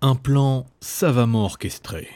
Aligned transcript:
Un 0.00 0.14
plan 0.14 0.64
savamment 0.80 1.44
orchestré. 1.44 2.06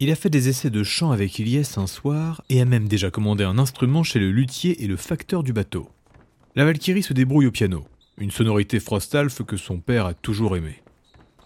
Il 0.00 0.10
a 0.10 0.16
fait 0.16 0.28
des 0.28 0.50
essais 0.50 0.68
de 0.68 0.82
chant 0.82 1.12
avec 1.12 1.38
Ilyes 1.38 1.78
un 1.78 1.86
soir 1.86 2.42
et 2.50 2.60
a 2.60 2.66
même 2.66 2.88
déjà 2.88 3.10
commandé 3.10 3.42
un 3.42 3.58
instrument 3.58 4.02
chez 4.02 4.18
le 4.18 4.30
luthier 4.30 4.84
et 4.84 4.86
le 4.86 4.98
facteur 4.98 5.42
du 5.42 5.54
bateau. 5.54 5.88
La 6.56 6.66
Valkyrie 6.66 7.02
se 7.02 7.14
débrouille 7.14 7.46
au 7.46 7.50
piano, 7.50 7.86
une 8.18 8.30
sonorité 8.30 8.80
Frostalf 8.80 9.42
que 9.44 9.56
son 9.56 9.80
père 9.80 10.04
a 10.04 10.12
toujours 10.12 10.58
aimée. 10.58 10.82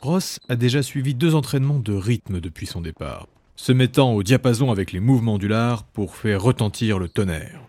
Ross 0.00 0.40
a 0.48 0.56
déjà 0.56 0.83
suivi 0.83 1.14
deux 1.14 1.37
entraînements 1.37 1.78
de 1.78 1.94
rythme 1.94 2.40
depuis 2.40 2.66
son 2.66 2.80
départ, 2.80 3.28
se 3.54 3.71
mettant 3.71 4.12
au 4.12 4.24
diapason 4.24 4.72
avec 4.72 4.90
les 4.90 4.98
mouvements 4.98 5.38
du 5.38 5.46
lard 5.46 5.84
pour 5.84 6.16
faire 6.16 6.42
retentir 6.42 6.98
le 6.98 7.08
tonnerre. 7.08 7.60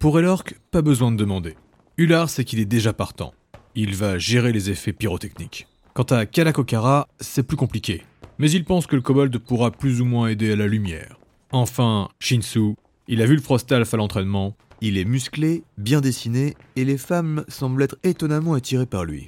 Pour 0.00 0.18
Elork, 0.18 0.58
pas 0.72 0.82
besoin 0.82 1.12
de 1.12 1.16
demander. 1.16 1.54
Ular 1.98 2.30
sait 2.30 2.44
qu'il 2.44 2.58
est 2.58 2.64
déjà 2.64 2.92
partant. 2.92 3.32
Il 3.76 3.94
va 3.94 4.18
gérer 4.18 4.50
les 4.50 4.70
effets 4.70 4.92
pyrotechniques. 4.92 5.68
Quant 5.94 6.04
à 6.04 6.24
Kalakokara, 6.24 7.08
c'est 7.18 7.42
plus 7.42 7.56
compliqué. 7.56 8.02
Mais 8.38 8.50
il 8.50 8.64
pense 8.64 8.86
que 8.86 8.96
le 8.96 9.02
kobold 9.02 9.36
pourra 9.38 9.70
plus 9.70 10.00
ou 10.00 10.04
moins 10.04 10.28
aider 10.28 10.52
à 10.52 10.56
la 10.56 10.66
lumière. 10.66 11.18
Enfin, 11.50 12.08
Shinsu, 12.20 12.76
il 13.08 13.20
a 13.22 13.26
vu 13.26 13.34
le 13.34 13.42
Frostalf 13.42 13.92
à 13.92 13.96
l'entraînement. 13.96 14.56
Il 14.80 14.96
est 14.96 15.04
musclé, 15.04 15.64
bien 15.78 16.00
dessiné, 16.00 16.54
et 16.76 16.84
les 16.84 16.96
femmes 16.96 17.44
semblent 17.48 17.82
être 17.82 17.98
étonnamment 18.04 18.54
attirées 18.54 18.86
par 18.86 19.04
lui. 19.04 19.26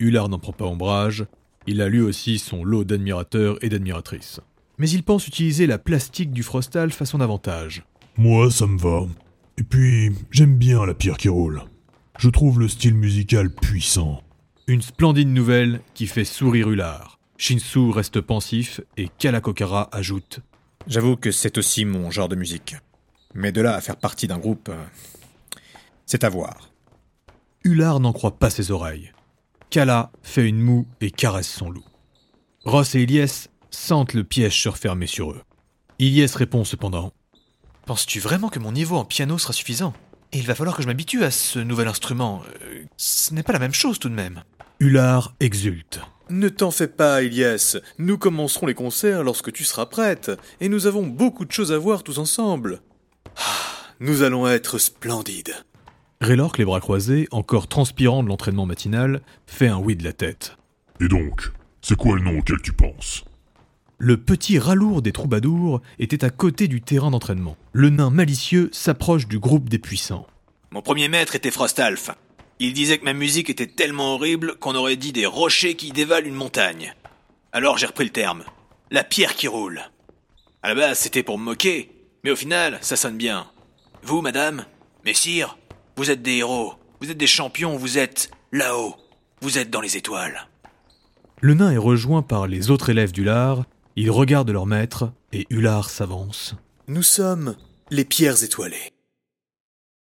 Ular 0.00 0.28
n'en 0.28 0.40
prend 0.40 0.52
pas 0.52 0.66
ombrage. 0.66 1.24
Il 1.68 1.80
a 1.80 1.88
lui 1.88 2.00
aussi 2.00 2.40
son 2.40 2.64
lot 2.64 2.82
d'admirateurs 2.82 3.56
et 3.64 3.68
d'admiratrices. 3.68 4.40
Mais 4.78 4.90
il 4.90 5.04
pense 5.04 5.28
utiliser 5.28 5.68
la 5.68 5.78
plastique 5.78 6.32
du 6.32 6.42
Frostalf 6.42 7.00
à 7.00 7.06
son 7.06 7.20
avantage. 7.20 7.84
Moi, 8.18 8.50
ça 8.50 8.66
me 8.66 8.78
va. 8.78 9.06
Et 9.56 9.62
puis, 9.62 10.10
j'aime 10.32 10.56
bien 10.56 10.84
la 10.84 10.94
pierre 10.94 11.16
qui 11.16 11.28
roule. 11.28 11.62
Je 12.18 12.28
trouve 12.28 12.58
le 12.58 12.66
style 12.66 12.96
musical 12.96 13.54
puissant. 13.54 14.22
Une 14.68 14.80
splendide 14.80 15.28
nouvelle 15.28 15.80
qui 15.92 16.06
fait 16.06 16.24
sourire 16.24 16.70
Ular. 16.70 17.18
Shinsu 17.36 17.90
reste 17.90 18.20
pensif 18.20 18.80
et 18.96 19.08
Kalakokara 19.18 19.88
ajoute 19.90 20.38
J'avoue 20.86 21.16
que 21.16 21.32
c'est 21.32 21.58
aussi 21.58 21.84
mon 21.84 22.12
genre 22.12 22.28
de 22.28 22.36
musique. 22.36 22.76
Mais 23.34 23.50
de 23.50 23.60
là 23.60 23.74
à 23.74 23.80
faire 23.80 23.96
partie 23.96 24.28
d'un 24.28 24.38
groupe, 24.38 24.68
euh, 24.68 24.84
c'est 26.06 26.22
à 26.22 26.28
voir. 26.28 26.70
Ular 27.64 27.98
n'en 27.98 28.12
croit 28.12 28.38
pas 28.38 28.50
ses 28.50 28.70
oreilles. 28.70 29.12
Kala 29.70 30.12
fait 30.22 30.48
une 30.48 30.60
moue 30.60 30.86
et 31.00 31.10
caresse 31.10 31.50
son 31.50 31.68
loup. 31.68 31.84
Ross 32.64 32.94
et 32.94 33.02
Ilyes 33.02 33.48
sentent 33.70 34.14
le 34.14 34.22
piège 34.22 34.62
se 34.62 34.68
refermer 34.68 35.08
sur 35.08 35.32
eux. 35.32 35.42
Ilyes 35.98 36.36
répond 36.36 36.64
cependant 36.64 37.12
Penses-tu 37.86 38.20
vraiment 38.20 38.48
que 38.48 38.60
mon 38.60 38.70
niveau 38.70 38.96
en 38.96 39.04
piano 39.04 39.38
sera 39.38 39.52
suffisant? 39.52 39.92
Et 40.32 40.38
il 40.38 40.46
va 40.46 40.54
falloir 40.54 40.76
que 40.76 40.82
je 40.82 40.86
m'habitue 40.86 41.24
à 41.24 41.30
ce 41.30 41.58
nouvel 41.58 41.88
instrument. 41.88 42.42
Euh, 42.62 42.84
ce 42.96 43.34
n'est 43.34 43.42
pas 43.42 43.52
la 43.52 43.58
même 43.58 43.74
chose 43.74 43.98
tout 43.98 44.08
de 44.08 44.14
même. 44.14 44.44
Ular 44.82 45.36
exulte. 45.38 46.00
Ne 46.28 46.48
t'en 46.48 46.72
fais 46.72 46.88
pas, 46.88 47.22
Ilyes. 47.22 47.78
Nous 47.98 48.18
commencerons 48.18 48.66
les 48.66 48.74
concerts 48.74 49.22
lorsque 49.22 49.52
tu 49.52 49.62
seras 49.62 49.86
prête, 49.86 50.32
et 50.60 50.68
nous 50.68 50.88
avons 50.88 51.06
beaucoup 51.06 51.44
de 51.44 51.52
choses 51.52 51.70
à 51.70 51.78
voir 51.78 52.02
tous 52.02 52.18
ensemble. 52.18 52.80
Ah, 53.36 53.92
nous 54.00 54.24
allons 54.24 54.48
être 54.48 54.78
splendides. 54.78 55.54
Raylork, 56.20 56.58
les 56.58 56.64
bras 56.64 56.80
croisés, 56.80 57.28
encore 57.30 57.68
transpirant 57.68 58.24
de 58.24 58.28
l'entraînement 58.28 58.66
matinal, 58.66 59.22
fait 59.46 59.68
un 59.68 59.78
oui 59.78 59.94
de 59.94 60.02
la 60.02 60.12
tête. 60.12 60.56
Et 61.00 61.06
donc, 61.06 61.52
c'est 61.80 61.96
quoi 61.96 62.16
le 62.16 62.22
nom 62.22 62.40
auquel 62.40 62.60
tu 62.60 62.72
penses? 62.72 63.24
Le 63.98 64.16
petit 64.16 64.58
ralourd 64.58 65.00
des 65.00 65.12
troubadours 65.12 65.80
était 66.00 66.24
à 66.24 66.30
côté 66.30 66.66
du 66.66 66.80
terrain 66.80 67.12
d'entraînement. 67.12 67.56
Le 67.72 67.88
nain 67.88 68.10
malicieux 68.10 68.68
s'approche 68.72 69.28
du 69.28 69.38
groupe 69.38 69.68
des 69.68 69.78
puissants. 69.78 70.26
Mon 70.72 70.82
premier 70.82 71.06
maître 71.08 71.36
était 71.36 71.52
Frostalf. 71.52 72.10
Il 72.64 72.74
disait 72.74 72.98
que 72.98 73.04
ma 73.04 73.12
musique 73.12 73.50
était 73.50 73.66
tellement 73.66 74.14
horrible 74.14 74.54
qu'on 74.54 74.76
aurait 74.76 74.94
dit 74.94 75.10
des 75.10 75.26
rochers 75.26 75.74
qui 75.74 75.90
dévalent 75.90 76.28
une 76.28 76.36
montagne. 76.36 76.94
Alors 77.50 77.76
j'ai 77.76 77.86
repris 77.86 78.04
le 78.04 78.12
terme. 78.12 78.44
La 78.92 79.02
pierre 79.02 79.34
qui 79.34 79.48
roule. 79.48 79.80
À 80.62 80.68
la 80.68 80.76
base, 80.76 81.00
c'était 81.00 81.24
pour 81.24 81.40
me 81.40 81.44
moquer, 81.44 81.90
mais 82.22 82.30
au 82.30 82.36
final, 82.36 82.78
ça 82.80 82.94
sonne 82.94 83.16
bien. 83.16 83.50
Vous, 84.04 84.20
madame, 84.20 84.64
messire, 85.04 85.58
vous 85.96 86.08
êtes 86.08 86.22
des 86.22 86.36
héros, 86.36 86.74
vous 87.00 87.10
êtes 87.10 87.18
des 87.18 87.26
champions, 87.26 87.76
vous 87.76 87.98
êtes 87.98 88.30
là-haut, 88.52 88.94
vous 89.40 89.58
êtes 89.58 89.70
dans 89.70 89.80
les 89.80 89.96
étoiles. 89.96 90.46
Le 91.40 91.54
nain 91.54 91.72
est 91.72 91.78
rejoint 91.78 92.22
par 92.22 92.46
les 92.46 92.70
autres 92.70 92.90
élèves 92.90 93.10
d'Ular, 93.10 93.64
ils 93.96 94.12
regardent 94.12 94.52
leur 94.52 94.66
maître, 94.66 95.10
et 95.32 95.48
Ular 95.50 95.90
s'avance. 95.90 96.54
Nous 96.86 97.02
sommes 97.02 97.56
les 97.90 98.04
pierres 98.04 98.44
étoilées. 98.44 98.92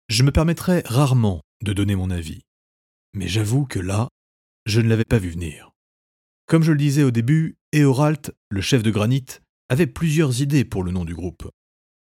Je 0.08 0.24
me 0.24 0.32
permettrai 0.32 0.84
rarement 0.86 1.42
de 1.62 1.74
donner 1.74 1.98
mon 1.98 2.12
avis. 2.12 2.45
Mais 3.16 3.30
j'avoue 3.30 3.66
que 3.66 3.80
là, 3.80 4.10
je 4.66 4.82
ne 4.82 4.90
l'avais 4.90 5.06
pas 5.06 5.18
vu 5.18 5.30
venir. 5.30 5.72
Comme 6.48 6.64
je 6.64 6.74
le 6.74 6.78
disais 6.78 7.04
au 7.04 7.12
début, 7.12 7.58
Eoralt, 7.74 8.32
le 8.50 8.62
chef 8.62 8.84
de 8.84 8.92
granit, 8.92 9.26
avait 9.70 9.88
plusieurs 9.88 10.42
idées 10.42 10.66
pour 10.66 10.84
le 10.84 10.92
nom 10.92 11.06
du 11.06 11.16
groupe. 11.16 11.50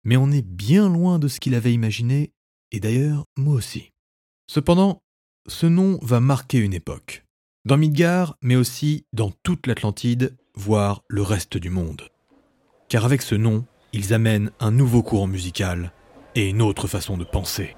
Mais 0.04 0.18
on 0.18 0.32
est 0.32 0.46
bien 0.46 0.90
loin 0.90 1.20
de 1.20 1.28
ce 1.28 1.40
qu'il 1.40 1.56
avait 1.56 1.72
imaginé, 1.72 2.34
et 2.72 2.80
d'ailleurs 2.80 3.26
moi 3.38 3.54
aussi. 3.54 3.92
Cependant, 4.48 5.02
ce 5.48 5.68
nom 5.68 6.00
va 6.02 6.20
marquer 6.20 6.58
une 6.58 6.74
époque. 6.74 7.24
Dans 7.64 7.78
Midgard, 7.78 8.36
mais 8.42 8.56
aussi 8.56 9.06
dans 9.14 9.32
toute 9.44 9.68
l'Atlantide, 9.68 10.36
voire 10.56 11.04
le 11.08 11.22
reste 11.22 11.58
du 11.58 11.70
monde. 11.70 12.10
Car 12.90 13.06
avec 13.06 13.22
ce 13.22 13.36
nom, 13.36 13.66
ils 13.94 14.14
amènent 14.14 14.52
un 14.60 14.72
nouveau 14.72 15.04
courant 15.04 15.28
musical 15.28 15.94
et 16.36 16.50
une 16.50 16.62
autre 16.62 16.88
façon 16.88 17.18
de 17.18 17.24
penser. 17.24 17.76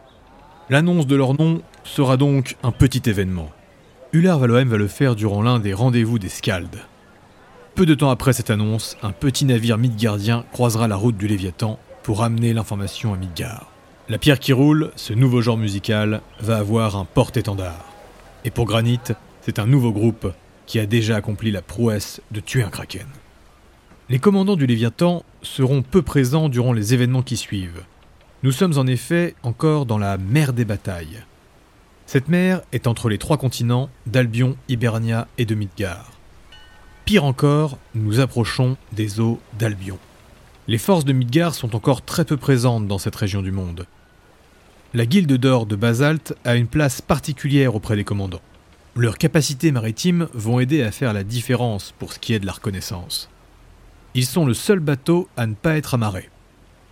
L'annonce 0.68 1.06
de 1.06 1.16
leur 1.16 1.40
nom 1.40 1.62
sera 1.84 2.18
donc 2.18 2.56
un 2.64 2.72
petit 2.72 3.08
événement. 3.08 3.52
Ular 4.14 4.40
Valohem 4.40 4.68
va 4.68 4.78
le 4.78 4.88
faire 4.88 5.16
durant 5.16 5.44
l'un 5.44 5.60
des 5.60 5.76
rendez-vous 5.76 6.18
des 6.18 6.30
Skalds. 6.30 6.80
Peu 7.76 7.86
de 7.86 7.94
temps 7.94 8.10
après 8.10 8.34
cette 8.34 8.50
annonce, 8.50 8.98
un 9.04 9.12
petit 9.12 9.46
navire 9.46 9.78
midgardien 9.78 10.44
croisera 10.52 10.88
la 10.88 10.96
route 10.96 11.18
du 11.18 11.28
Léviathan 11.28 11.78
pour 12.02 12.24
amener 12.24 12.52
l'information 12.52 13.14
à 13.14 13.18
Midgard. 13.18 13.70
La 14.10 14.18
pierre 14.18 14.40
qui 14.40 14.54
roule, 14.54 14.92
ce 14.96 15.14
nouveau 15.14 15.42
genre 15.42 15.58
musical, 15.58 16.22
va 16.40 16.58
avoir 16.58 16.96
un 16.96 17.06
porte-étendard. 17.06 17.86
Et 18.44 18.50
pour 18.50 18.66
Granit, 18.66 19.00
c'est 19.42 19.60
un 19.60 19.68
nouveau 19.68 19.92
groupe 19.92 20.34
qui 20.66 20.80
a 20.80 20.88
déjà 20.88 21.16
accompli 21.16 21.52
la 21.52 21.62
prouesse 21.62 22.22
de 22.32 22.40
tuer 22.40 22.64
un 22.64 22.70
kraken. 22.70 23.06
Les 24.10 24.18
commandants 24.18 24.56
du 24.56 24.66
Léviathan 24.66 25.24
seront 25.44 25.84
peu 25.84 26.02
présents 26.02 26.50
durant 26.50 26.74
les 26.74 26.96
événements 26.96 27.22
qui 27.22 27.38
suivent. 27.38 27.84
Nous 28.46 28.52
sommes 28.52 28.78
en 28.78 28.86
effet 28.86 29.34
encore 29.42 29.88
dans 29.88 29.98
la 29.98 30.20
mer 30.20 30.54
des 30.54 30.66
batailles. 30.66 31.24
Cette 32.06 32.28
mer 32.28 32.62
est 32.74 32.86
entre 32.86 33.10
les 33.10 33.18
trois 33.18 33.40
continents 33.40 33.90
d'Albion, 34.06 34.56
Hibernia 34.70 35.28
et 35.40 35.46
de 35.46 35.56
Midgard. 35.56 36.12
Pire 37.06 37.24
encore, 37.24 37.80
nous 37.96 38.20
approchons 38.20 38.78
des 38.92 39.20
eaux 39.20 39.40
d'Albion. 39.58 39.98
Les 40.68 40.78
forces 40.78 41.06
de 41.06 41.12
Midgard 41.12 41.56
sont 41.56 41.76
encore 41.76 42.04
très 42.04 42.24
peu 42.24 42.38
présentes 42.38 42.88
dans 42.88 43.00
cette 43.00 43.16
région 43.16 43.42
du 43.42 43.52
monde. 43.52 43.88
La 44.94 45.08
guilde 45.08 45.34
d'or 45.34 45.66
de 45.66 45.76
Basalte 45.76 46.36
a 46.46 46.56
une 46.56 46.68
place 46.68 47.02
particulière 47.02 47.74
auprès 47.74 47.96
des 47.96 48.04
commandants. 48.04 48.44
Leurs 48.96 49.18
capacités 49.18 49.72
maritimes 49.72 50.28
vont 50.36 50.60
aider 50.60 50.84
à 50.84 50.92
faire 50.92 51.14
la 51.14 51.24
différence 51.24 51.96
pour 51.98 52.14
ce 52.14 52.20
qui 52.20 52.36
est 52.36 52.40
de 52.40 52.46
la 52.46 52.52
reconnaissance. 52.52 53.28
Ils 54.14 54.28
sont 54.28 54.46
le 54.46 54.54
seul 54.54 54.78
bateau 54.78 55.28
à 55.36 55.48
ne 55.48 55.56
pas 55.56 55.78
être 55.78 55.96
amarré. 55.96 56.30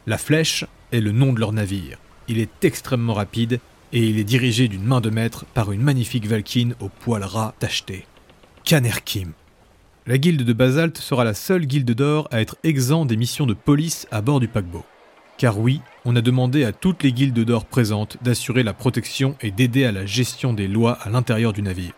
La 0.08 0.18
flèche 0.18 0.66
est 0.94 1.02
le 1.02 1.12
nom 1.12 1.34
de 1.34 1.40
leur 1.40 1.52
navire. 1.52 1.98
Il 2.28 2.40
est 2.40 2.64
extrêmement 2.64 3.14
rapide 3.14 3.60
et 3.92 4.08
il 4.08 4.18
est 4.18 4.24
dirigé 4.24 4.68
d'une 4.68 4.86
main 4.86 5.02
de 5.02 5.10
maître 5.10 5.46
par 5.54 5.72
une 5.72 5.82
magnifique 5.82 6.28
Valkyne 6.28 6.76
au 6.80 6.90
poil 6.90 7.24
ras 7.24 7.54
tacheté. 7.60 8.06
Kanerkim. 8.64 9.34
La 10.06 10.18
guilde 10.18 10.44
de 10.44 10.54
Basalte 10.54 10.98
sera 10.98 11.24
la 11.24 11.34
seule 11.34 11.66
guilde 11.66 11.92
d'or 11.92 12.28
à 12.32 12.42
être 12.42 12.58
exempt 12.64 13.06
des 13.06 13.18
missions 13.18 13.46
de 13.46 13.54
police 13.54 14.08
à 14.12 14.22
bord 14.22 14.40
du 14.40 14.48
paquebot. 14.48 14.86
Car 15.38 15.60
oui, 15.60 15.82
on 16.06 16.16
a 16.16 16.22
demandé 16.22 16.64
à 16.64 16.72
toutes 16.72 17.04
les 17.04 17.12
guildes 17.12 17.40
d'or 17.40 17.66
présentes 17.66 18.18
d'assurer 18.22 18.64
la 18.64 18.74
protection 18.74 19.36
et 19.42 19.52
d'aider 19.52 19.86
à 19.86 19.92
la 19.92 20.06
gestion 20.06 20.54
des 20.54 20.68
lois 20.68 20.98
à 21.02 21.10
l'intérieur 21.10 21.54
du 21.54 21.62
navire. 21.62 21.94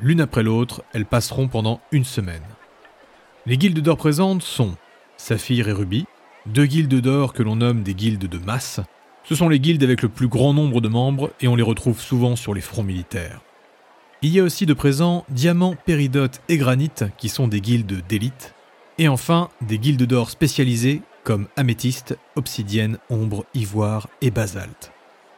L'une 0.00 0.20
après 0.20 0.42
l'autre, 0.42 0.82
elles 0.92 1.06
passeront 1.06 1.48
pendant 1.48 1.80
une 1.92 2.04
semaine. 2.04 2.42
Les 3.46 3.58
guildes 3.58 3.80
d'or 3.80 3.96
présentes 3.96 4.42
sont 4.42 4.74
Saphir 5.16 5.68
et 5.68 5.72
Ruby, 5.72 6.06
deux 6.46 6.66
guildes 6.66 7.00
d'or 7.00 7.32
que 7.32 7.42
l'on 7.42 7.56
nomme 7.56 7.82
des 7.82 7.94
guildes 7.94 8.28
de 8.28 8.38
masse. 8.38 8.80
Ce 9.24 9.34
sont 9.34 9.48
les 9.48 9.60
guildes 9.60 9.84
avec 9.84 10.02
le 10.02 10.08
plus 10.08 10.28
grand 10.28 10.52
nombre 10.52 10.80
de 10.80 10.88
membres 10.88 11.30
et 11.40 11.48
on 11.48 11.56
les 11.56 11.62
retrouve 11.62 12.00
souvent 12.00 12.36
sur 12.36 12.54
les 12.54 12.60
fronts 12.60 12.82
militaires. 12.82 13.40
Il 14.22 14.30
y 14.30 14.40
a 14.40 14.42
aussi 14.42 14.66
de 14.66 14.74
présent 14.74 15.24
Diamant, 15.28 15.74
Péridote 15.86 16.40
et 16.48 16.56
Granit 16.56 16.90
qui 17.16 17.28
sont 17.28 17.48
des 17.48 17.60
guildes 17.60 18.02
d'élite. 18.08 18.54
Et 18.98 19.08
enfin, 19.08 19.48
des 19.60 19.78
guildes 19.78 20.02
d'or 20.04 20.30
spécialisées 20.30 21.02
comme 21.24 21.46
Améthyste, 21.56 22.18
Obsidienne, 22.34 22.98
Ombre, 23.10 23.44
Ivoire 23.54 24.08
et 24.20 24.30
Basalte. 24.30 24.92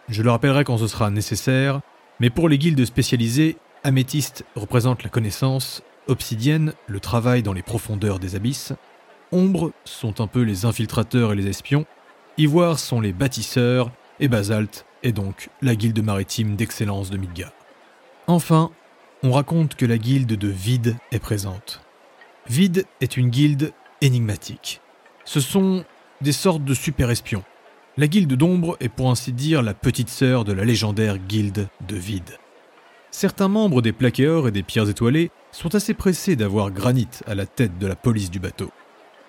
Je 0.09 0.23
le 0.23 0.31
rappellerai 0.31 0.65
quand 0.65 0.79
ce 0.79 0.87
sera 0.87 1.11
nécessaire, 1.11 1.81
mais 2.21 2.31
pour 2.31 2.49
les 2.49 2.59
guildes 2.59 2.85
spécialisées, 2.85 3.57
Améthyste 3.85 4.45
représente 4.57 5.03
la 5.03 5.11
connaissance, 5.11 5.83
Obsidienne 6.07 6.75
le 6.87 7.01
travail 7.01 7.43
dans 7.43 7.53
les 7.55 7.63
profondeurs 7.63 8.19
des 8.19 8.35
abysses, 8.35 8.73
Ombre 9.33 9.73
sont 9.85 10.21
un 10.21 10.27
peu 10.27 10.43
les 10.43 10.65
infiltrateurs 10.65 11.33
et 11.33 11.37
les 11.37 11.49
espions, 11.49 11.87
Ivoire 12.37 12.81
sont 12.81 13.01
les 13.01 13.13
bâtisseurs, 13.13 13.93
et 14.19 14.27
Basalte 14.27 14.87
est 15.05 15.13
donc 15.13 15.51
la 15.63 15.77
guilde 15.77 16.03
maritime 16.03 16.57
d'excellence 16.57 17.11
de 17.11 17.17
Midgard. 17.17 17.53
Enfin, 18.27 18.73
on 19.23 19.31
raconte 19.31 19.77
que 19.77 19.87
la 19.87 19.99
guilde 19.99 20.33
de 20.33 20.49
Vide 20.49 20.97
est 21.13 21.21
présente. 21.21 21.81
Vide 22.49 22.87
est 23.01 23.17
une 23.17 23.31
guilde 23.31 23.73
énigmatique. 24.01 24.81
Ce 25.25 25.41
sont 25.41 25.85
des 26.23 26.33
sortes 26.33 26.65
de 26.65 26.75
super-espions. 26.75 27.45
La 27.97 28.09
guilde 28.09 28.35
d'ombre 28.35 28.77
est 28.81 28.89
pour 28.89 29.11
ainsi 29.11 29.33
dire 29.33 29.63
la 29.63 29.75
petite 29.75 30.09
sœur 30.09 30.45
de 30.45 30.53
la 30.53 30.65
légendaire 30.65 31.19
guilde 31.19 31.69
de 31.87 31.97
Vide. 31.97 32.39
Certains 33.13 33.49
membres 33.49 33.81
des 33.81 33.93
plaqueurs 33.93 34.49
et 34.49 34.53
des 34.53 34.65
pierres 34.65 34.89
étoilées 34.89 35.31
sont 35.53 35.77
assez 35.77 35.95
pressés 35.95 36.35
d'avoir 36.35 36.73
Granit 36.73 37.09
à 37.29 37.37
la 37.37 37.47
tête 37.47 37.79
de 37.79 37.87
la 37.87 37.95
police 37.95 38.33
du 38.33 38.41
bateau. 38.41 38.73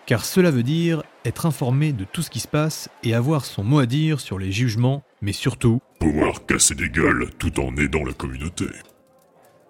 Car 0.06 0.24
cela 0.24 0.52
veut 0.52 0.64
dire 0.64 1.04
être 1.24 1.46
informé 1.46 1.92
de 1.92 2.04
tout 2.04 2.22
ce 2.22 2.30
qui 2.30 2.40
se 2.40 2.48
passe 2.48 2.90
et 3.04 3.16
avoir 3.16 3.44
son 3.44 3.64
mot 3.64 3.80
à 3.80 3.86
dire 3.88 4.20
sur 4.20 4.38
les 4.38 4.52
jugements, 4.52 5.04
mais 5.22 5.34
surtout, 5.34 5.80
Pouvoir 6.00 6.46
casser 6.46 6.76
des 6.76 6.90
gueules 6.90 7.30
tout 7.40 7.60
en 7.60 7.76
aidant 7.78 8.04
la 8.04 8.14
communauté. 8.14 8.66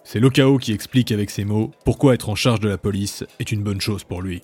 c'est 0.04 0.20
Lokao 0.20 0.58
qui 0.58 0.74
explique 0.74 1.12
avec 1.12 1.30
ses 1.30 1.46
mots 1.46 1.72
pourquoi 1.86 2.14
être 2.14 2.30
en 2.30 2.36
charge 2.36 2.60
de 2.60 2.68
la 2.68 2.78
police 2.78 3.24
est 3.40 3.52
une 3.52 3.64
bonne 3.64 3.80
chose 3.80 4.04
pour 4.04 4.22
lui. 4.22 4.42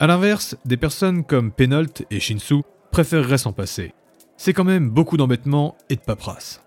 A 0.00 0.06
l'inverse, 0.06 0.56
des 0.64 0.76
personnes 0.76 1.24
comme 1.24 1.50
Penalt 1.50 2.04
et 2.10 2.20
Shinsu 2.20 2.62
préféreraient 2.92 3.38
s'en 3.38 3.52
passer. 3.52 3.94
C'est 4.36 4.52
quand 4.52 4.64
même 4.64 4.90
beaucoup 4.90 5.16
d'embêtements 5.16 5.76
et 5.88 5.96
de 5.96 6.00
paperasse. 6.00 6.62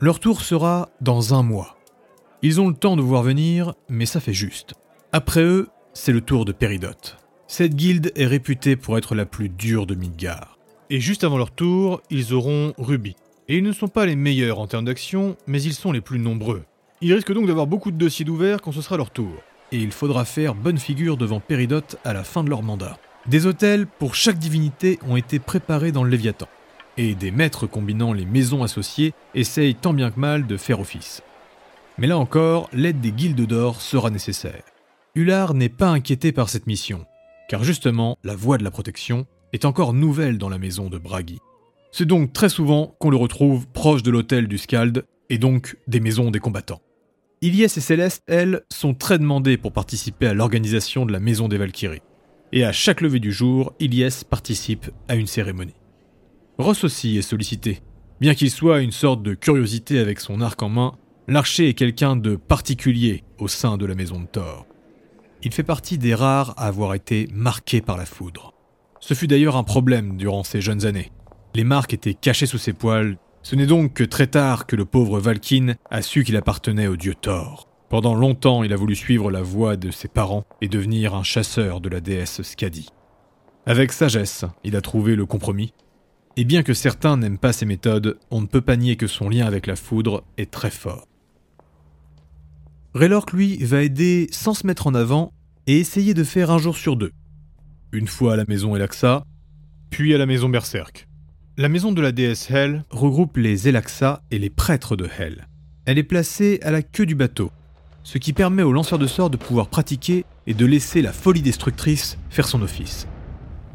Leur 0.00 0.18
tour 0.20 0.42
sera 0.42 0.88
dans 1.00 1.34
un 1.34 1.42
mois. 1.42 1.76
Ils 2.42 2.60
ont 2.60 2.68
le 2.68 2.74
temps 2.74 2.96
de 2.96 3.02
voir 3.02 3.22
venir, 3.22 3.74
mais 3.88 4.06
ça 4.06 4.20
fait 4.20 4.32
juste. 4.34 4.74
Après 5.12 5.42
eux, 5.42 5.68
c'est 5.94 6.12
le 6.12 6.20
tour 6.20 6.44
de 6.44 6.52
Péridot. 6.52 6.88
Cette 7.52 7.74
guilde 7.74 8.12
est 8.14 8.28
réputée 8.28 8.76
pour 8.76 8.96
être 8.96 9.16
la 9.16 9.26
plus 9.26 9.48
dure 9.48 9.84
de 9.84 9.96
Midgard. 9.96 10.56
Et 10.88 11.00
juste 11.00 11.24
avant 11.24 11.36
leur 11.36 11.50
tour, 11.50 12.00
ils 12.08 12.32
auront 12.32 12.74
Ruby. 12.78 13.16
Et 13.48 13.56
ils 13.56 13.64
ne 13.64 13.72
sont 13.72 13.88
pas 13.88 14.06
les 14.06 14.14
meilleurs 14.14 14.60
en 14.60 14.68
termes 14.68 14.84
d'action, 14.84 15.36
mais 15.48 15.60
ils 15.60 15.74
sont 15.74 15.90
les 15.90 16.00
plus 16.00 16.20
nombreux. 16.20 16.62
Ils 17.00 17.12
risquent 17.12 17.32
donc 17.32 17.48
d'avoir 17.48 17.66
beaucoup 17.66 17.90
de 17.90 17.96
dossiers 17.96 18.24
d'ouverts 18.24 18.62
quand 18.62 18.70
ce 18.70 18.82
sera 18.82 18.96
leur 18.96 19.10
tour. 19.10 19.32
Et 19.72 19.78
il 19.78 19.90
faudra 19.90 20.24
faire 20.24 20.54
bonne 20.54 20.78
figure 20.78 21.16
devant 21.16 21.40
Péridot 21.40 21.82
à 22.04 22.12
la 22.12 22.22
fin 22.22 22.44
de 22.44 22.50
leur 22.50 22.62
mandat. 22.62 22.98
Des 23.26 23.46
hôtels 23.46 23.88
pour 23.88 24.14
chaque 24.14 24.38
divinité 24.38 25.00
ont 25.08 25.16
été 25.16 25.40
préparés 25.40 25.90
dans 25.90 26.04
le 26.04 26.10
Léviathan. 26.10 26.46
Et 26.98 27.16
des 27.16 27.32
maîtres 27.32 27.66
combinant 27.66 28.12
les 28.12 28.26
maisons 28.26 28.62
associées 28.62 29.12
essayent 29.34 29.74
tant 29.74 29.92
bien 29.92 30.12
que 30.12 30.20
mal 30.20 30.46
de 30.46 30.56
faire 30.56 30.78
office. 30.78 31.20
Mais 31.98 32.06
là 32.06 32.16
encore, 32.16 32.70
l'aide 32.72 33.00
des 33.00 33.10
guildes 33.10 33.44
d'or 33.44 33.80
sera 33.80 34.10
nécessaire. 34.10 34.62
Ular 35.16 35.52
n'est 35.54 35.68
pas 35.68 35.88
inquiété 35.88 36.30
par 36.30 36.48
cette 36.48 36.68
mission, 36.68 37.04
car 37.50 37.64
justement, 37.64 38.16
la 38.22 38.36
voie 38.36 38.58
de 38.58 38.62
la 38.62 38.70
protection 38.70 39.26
est 39.52 39.64
encore 39.64 39.92
nouvelle 39.92 40.38
dans 40.38 40.48
la 40.48 40.58
maison 40.58 40.88
de 40.88 40.98
Bragi. 40.98 41.40
C'est 41.90 42.04
donc 42.04 42.32
très 42.32 42.48
souvent 42.48 42.94
qu'on 43.00 43.10
le 43.10 43.16
retrouve 43.16 43.66
proche 43.66 44.04
de 44.04 44.12
l'hôtel 44.12 44.46
du 44.46 44.56
Skald, 44.56 45.04
et 45.30 45.38
donc 45.38 45.76
des 45.88 45.98
maisons 45.98 46.30
des 46.30 46.38
combattants. 46.38 46.80
Ilyes 47.42 47.64
et 47.64 47.68
Céleste, 47.68 48.22
elles, 48.28 48.62
sont 48.70 48.94
très 48.94 49.18
demandées 49.18 49.56
pour 49.56 49.72
participer 49.72 50.28
à 50.28 50.34
l'organisation 50.34 51.04
de 51.04 51.12
la 51.12 51.18
maison 51.18 51.48
des 51.48 51.58
Valkyries. 51.58 52.02
Et 52.52 52.64
à 52.64 52.70
chaque 52.70 53.00
lever 53.00 53.18
du 53.18 53.32
jour, 53.32 53.72
Ilyes 53.80 54.24
participe 54.30 54.88
à 55.08 55.16
une 55.16 55.26
cérémonie. 55.26 55.74
Ross 56.56 56.84
aussi 56.84 57.18
est 57.18 57.22
sollicité. 57.22 57.80
Bien 58.20 58.34
qu'il 58.34 58.52
soit 58.52 58.80
une 58.80 58.92
sorte 58.92 59.24
de 59.24 59.34
curiosité 59.34 59.98
avec 59.98 60.20
son 60.20 60.40
arc 60.40 60.62
en 60.62 60.68
main, 60.68 60.94
l'archer 61.26 61.68
est 61.68 61.74
quelqu'un 61.74 62.14
de 62.14 62.36
particulier 62.36 63.24
au 63.38 63.48
sein 63.48 63.76
de 63.76 63.86
la 63.86 63.96
maison 63.96 64.20
de 64.20 64.26
Thor. 64.26 64.66
Il 65.42 65.52
fait 65.52 65.62
partie 65.62 65.96
des 65.96 66.14
rares 66.14 66.54
à 66.58 66.66
avoir 66.66 66.94
été 66.94 67.28
marqué 67.32 67.80
par 67.80 67.96
la 67.96 68.04
foudre. 68.04 68.52
Ce 69.00 69.14
fut 69.14 69.26
d'ailleurs 69.26 69.56
un 69.56 69.62
problème 69.64 70.16
durant 70.16 70.44
ses 70.44 70.60
jeunes 70.60 70.84
années. 70.84 71.10
Les 71.54 71.64
marques 71.64 71.94
étaient 71.94 72.14
cachées 72.14 72.46
sous 72.46 72.58
ses 72.58 72.74
poils. 72.74 73.16
Ce 73.42 73.56
n'est 73.56 73.66
donc 73.66 73.94
que 73.94 74.04
très 74.04 74.26
tard 74.26 74.66
que 74.66 74.76
le 74.76 74.84
pauvre 74.84 75.18
Valkyne 75.18 75.76
a 75.90 76.02
su 76.02 76.24
qu'il 76.24 76.36
appartenait 76.36 76.86
au 76.86 76.96
dieu 76.96 77.14
Thor. 77.14 77.68
Pendant 77.88 78.14
longtemps, 78.14 78.62
il 78.62 78.72
a 78.72 78.76
voulu 78.76 78.94
suivre 78.94 79.30
la 79.30 79.42
voie 79.42 79.76
de 79.76 79.90
ses 79.90 80.08
parents 80.08 80.44
et 80.60 80.68
devenir 80.68 81.14
un 81.14 81.22
chasseur 81.22 81.80
de 81.80 81.88
la 81.88 82.00
déesse 82.00 82.42
Skadi. 82.42 82.90
Avec 83.66 83.92
sagesse, 83.92 84.44
il 84.62 84.76
a 84.76 84.80
trouvé 84.80 85.16
le 85.16 85.26
compromis. 85.26 85.72
Et 86.36 86.44
bien 86.44 86.62
que 86.62 86.74
certains 86.74 87.16
n'aiment 87.16 87.38
pas 87.38 87.52
ses 87.52 87.66
méthodes, 87.66 88.18
on 88.30 88.40
ne 88.40 88.46
peut 88.46 88.60
pas 88.60 88.76
nier 88.76 88.96
que 88.96 89.06
son 89.06 89.28
lien 89.28 89.46
avec 89.46 89.66
la 89.66 89.76
foudre 89.76 90.22
est 90.38 90.50
très 90.50 90.70
fort. 90.70 91.09
Raylork, 92.92 93.32
lui, 93.32 93.56
va 93.58 93.82
aider 93.82 94.26
sans 94.32 94.52
se 94.52 94.66
mettre 94.66 94.88
en 94.88 94.94
avant 94.94 95.32
et 95.68 95.78
essayer 95.78 96.12
de 96.12 96.24
faire 96.24 96.50
un 96.50 96.58
jour 96.58 96.76
sur 96.76 96.96
deux. 96.96 97.12
Une 97.92 98.08
fois 98.08 98.32
à 98.32 98.36
la 98.36 98.44
maison 98.48 98.74
Elaxa, 98.74 99.22
puis 99.90 100.12
à 100.12 100.18
la 100.18 100.26
maison 100.26 100.48
Berserk. 100.48 101.06
La 101.56 101.68
maison 101.68 101.92
de 101.92 102.00
la 102.00 102.10
déesse 102.10 102.50
Hel 102.50 102.84
regroupe 102.90 103.36
les 103.36 103.68
Elaxa 103.68 104.22
et 104.32 104.40
les 104.40 104.50
prêtres 104.50 104.96
de 104.96 105.08
Hel. 105.18 105.46
Elle 105.84 105.98
est 105.98 106.04
placée 106.04 106.58
à 106.62 106.72
la 106.72 106.82
queue 106.82 107.06
du 107.06 107.14
bateau, 107.14 107.52
ce 108.02 108.18
qui 108.18 108.32
permet 108.32 108.64
aux 108.64 108.72
lanceurs 108.72 108.98
de 108.98 109.06
sorts 109.06 109.30
de 109.30 109.36
pouvoir 109.36 109.68
pratiquer 109.68 110.24
et 110.48 110.54
de 110.54 110.66
laisser 110.66 111.00
la 111.00 111.12
folie 111.12 111.42
destructrice 111.42 112.18
faire 112.28 112.48
son 112.48 112.60
office. 112.60 113.06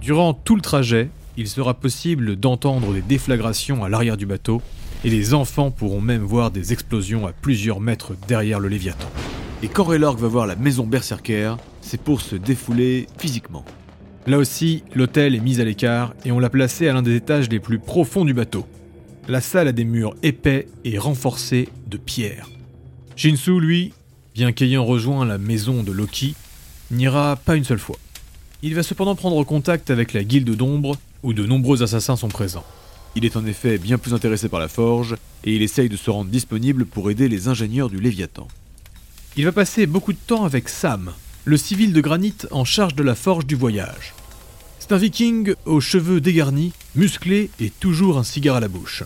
Durant 0.02 0.34
tout 0.34 0.58
le 0.58 0.62
trajet, 0.62 1.10
il 1.38 1.48
sera 1.48 1.74
possible 1.74 2.36
d'entendre 2.36 2.94
des 2.94 3.02
déflagrations 3.02 3.86
à 3.86 3.90
l'arrière 3.90 4.18
du 4.18 4.26
bateau, 4.26 4.62
et 5.06 5.10
les 5.12 5.36
enfants 5.36 5.70
pourront 5.70 6.02
même 6.02 6.24
voir 6.24 6.50
des 6.50 6.74
explosions 6.74 7.28
à 7.28 7.32
plusieurs 7.32 7.80
mètres 7.80 8.14
derrière 8.28 8.60
le 8.60 8.70
Léviathan. 8.70 9.08
Et 9.62 9.68
quand 9.68 9.84
Raylork 9.84 10.20
va 10.20 10.28
voir 10.28 10.48
la 10.48 10.56
maison 10.56 10.88
Berserker, 10.88 11.58
c'est 11.80 12.02
pour 12.02 12.22
se 12.22 12.36
défouler 12.36 13.06
physiquement. 13.20 13.64
Là 14.26 14.40
aussi, 14.40 14.84
l'hôtel 14.96 15.36
est 15.36 15.40
mis 15.40 15.62
à 15.62 15.64
l'écart 15.64 16.16
et 16.26 16.32
on 16.32 16.40
l'a 16.40 16.50
placé 16.50 16.88
à 16.88 16.94
l'un 16.94 17.04
des 17.04 17.16
étages 17.16 17.50
les 17.50 17.60
plus 17.60 17.78
profonds 17.78 18.26
du 18.26 18.34
bateau. 18.34 18.66
La 19.28 19.42
salle 19.42 19.68
a 19.68 19.72
des 19.74 19.86
murs 19.86 20.16
épais 20.24 20.68
et 20.84 20.98
renforcés 20.98 21.70
de 21.86 21.98
pierre. 21.98 22.50
Shinsu, 23.16 23.60
lui, 23.60 23.94
bien 24.34 24.52
qu'ayant 24.54 24.86
rejoint 24.86 25.24
la 25.24 25.38
maison 25.38 25.84
de 25.84 25.92
Loki, 25.92 26.34
n'ira 26.90 27.36
pas 27.36 27.56
une 27.56 27.64
seule 27.64 27.78
fois. 27.78 27.98
Il 28.64 28.74
va 28.74 28.82
cependant 28.82 29.14
prendre 29.14 29.44
contact 29.44 29.92
avec 29.92 30.14
la 30.14 30.24
guilde 30.24 30.56
d'ombre 30.56 30.98
où 31.22 31.34
de 31.34 31.46
nombreux 31.46 31.84
assassins 31.84 32.16
sont 32.16 32.28
présents. 32.28 32.66
Il 33.16 33.24
est 33.24 33.38
en 33.38 33.46
effet 33.46 33.78
bien 33.78 33.98
plus 33.98 34.14
intéressé 34.14 34.50
par 34.50 34.60
la 34.60 34.68
forge, 34.68 35.16
et 35.46 35.56
il 35.56 35.62
essaye 35.62 35.88
de 35.88 35.96
se 35.96 36.10
rendre 36.10 36.30
disponible 36.30 36.86
pour 36.86 37.10
aider 37.10 37.30
les 37.30 37.48
ingénieurs 37.48 37.90
du 37.90 38.00
Léviathan. 38.00 38.48
Il 39.38 39.46
va 39.46 39.52
passer 39.52 39.86
beaucoup 39.86 40.12
de 40.12 40.18
temps 40.18 40.44
avec 40.44 40.68
Sam, 40.68 41.14
le 41.46 41.58
civil 41.58 41.94
de 41.94 42.02
granit 42.02 42.36
en 42.52 42.66
charge 42.66 42.96
de 42.96 43.04
la 43.04 43.16
forge 43.16 43.46
du 43.46 43.56
voyage. 43.56 44.14
C'est 44.80 44.92
un 44.92 44.98
viking 44.98 45.54
aux 45.66 45.80
cheveux 45.80 46.20
dégarnis, 46.20 46.74
musclé 46.96 47.50
et 47.60 47.70
toujours 47.70 48.18
un 48.18 48.24
cigare 48.24 48.58
à 48.58 48.60
la 48.60 48.68
bouche. 48.68 49.04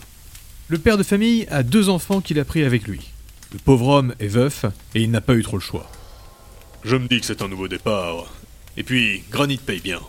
Le 0.68 0.78
père 0.78 0.98
de 0.98 1.02
famille 1.02 1.46
a 1.50 1.62
deux 1.62 1.88
enfants 1.88 2.20
qu'il 2.20 2.38
a 2.38 2.44
pris 2.44 2.64
avec 2.64 2.86
lui. 2.86 3.10
Le 3.52 3.58
pauvre 3.58 3.88
homme 3.88 4.14
est 4.20 4.28
veuf 4.28 4.64
et 4.94 5.02
il 5.02 5.10
n'a 5.10 5.20
pas 5.20 5.34
eu 5.34 5.42
trop 5.42 5.56
le 5.56 5.62
choix. 5.62 5.90
Je 6.84 6.96
me 6.96 7.08
dis 7.08 7.20
que 7.20 7.26
c'est 7.26 7.42
un 7.42 7.48
nouveau 7.48 7.68
départ. 7.68 8.32
Et 8.76 8.82
puis, 8.82 9.22
Granit 9.30 9.58
paye 9.58 9.80
bien. 9.80 10.00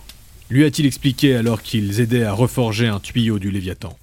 Lui 0.51 0.65
a-t-il 0.65 0.85
expliqué 0.85 1.33
alors 1.35 1.61
qu'ils 1.61 2.01
aidaient 2.01 2.25
à 2.25 2.33
reforger 2.33 2.87
un 2.87 2.99
tuyau 2.99 3.39
du 3.39 3.51
Léviathan. 3.51 3.97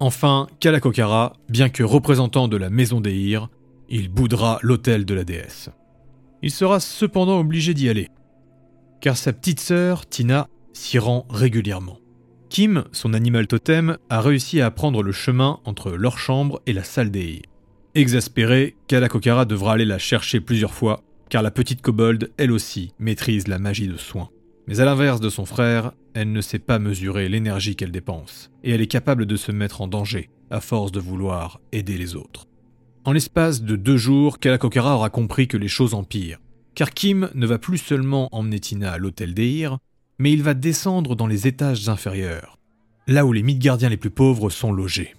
Enfin, 0.00 0.48
Kalakokara, 0.58 1.34
bien 1.48 1.68
que 1.68 1.84
représentant 1.84 2.48
de 2.48 2.56
la 2.56 2.68
maison 2.68 3.00
des 3.00 3.38
il 3.88 4.08
boudera 4.08 4.58
l'hôtel 4.62 5.04
de 5.04 5.14
la 5.14 5.22
déesse. 5.22 5.70
Il 6.42 6.50
sera 6.50 6.80
cependant 6.80 7.38
obligé 7.38 7.74
d'y 7.74 7.88
aller, 7.88 8.08
car 9.00 9.16
sa 9.16 9.32
petite 9.32 9.60
sœur, 9.60 10.06
Tina, 10.06 10.48
s'y 10.72 10.98
rend 10.98 11.26
régulièrement. 11.30 12.00
Kim, 12.48 12.82
son 12.90 13.14
animal 13.14 13.46
totem, 13.46 13.98
a 14.10 14.20
réussi 14.20 14.60
à 14.60 14.72
prendre 14.72 15.02
le 15.04 15.12
chemin 15.12 15.60
entre 15.64 15.92
leur 15.92 16.18
chambre 16.18 16.60
et 16.66 16.72
la 16.72 16.82
salle 16.82 17.12
des. 17.12 17.42
Exaspéré, 17.94 18.74
Kalakokara 18.88 19.44
devra 19.44 19.74
aller 19.74 19.84
la 19.84 19.98
chercher 19.98 20.40
plusieurs 20.40 20.74
fois, 20.74 21.04
car 21.28 21.42
la 21.42 21.52
petite 21.52 21.82
kobold, 21.82 22.32
elle 22.36 22.50
aussi, 22.50 22.92
maîtrise 22.98 23.46
la 23.46 23.60
magie 23.60 23.86
de 23.86 23.96
soin. 23.96 24.28
Mais 24.66 24.80
à 24.80 24.84
l'inverse 24.84 25.20
de 25.20 25.30
son 25.30 25.46
frère, 25.46 25.92
elle 26.14 26.32
ne 26.32 26.40
sait 26.40 26.58
pas 26.58 26.78
mesurer 26.78 27.28
l'énergie 27.28 27.76
qu'elle 27.76 27.92
dépense, 27.92 28.50
et 28.64 28.72
elle 28.72 28.80
est 28.80 28.86
capable 28.86 29.26
de 29.26 29.36
se 29.36 29.52
mettre 29.52 29.80
en 29.80 29.86
danger, 29.86 30.30
à 30.50 30.60
force 30.60 30.92
de 30.92 31.00
vouloir 31.00 31.60
aider 31.72 31.98
les 31.98 32.16
autres. 32.16 32.46
En 33.04 33.12
l'espace 33.12 33.62
de 33.62 33.76
deux 33.76 33.96
jours, 33.96 34.40
Kalakokara 34.40 34.96
aura 34.96 35.10
compris 35.10 35.46
que 35.46 35.56
les 35.56 35.68
choses 35.68 35.94
empirent, 35.94 36.40
car 36.74 36.90
Kim 36.90 37.30
ne 37.34 37.46
va 37.46 37.58
plus 37.58 37.78
seulement 37.78 38.28
emmener 38.32 38.58
Tina 38.58 38.92
à 38.92 38.98
l'hôtel 38.98 39.34
d'Eir, 39.34 39.78
mais 40.18 40.32
il 40.32 40.42
va 40.42 40.54
descendre 40.54 41.14
dans 41.14 41.28
les 41.28 41.46
étages 41.46 41.88
inférieurs, 41.88 42.58
là 43.06 43.24
où 43.24 43.32
les 43.32 43.44
Midgardiens 43.44 43.88
les 43.88 43.96
plus 43.96 44.10
pauvres 44.10 44.50
sont 44.50 44.72
logés. 44.72 45.14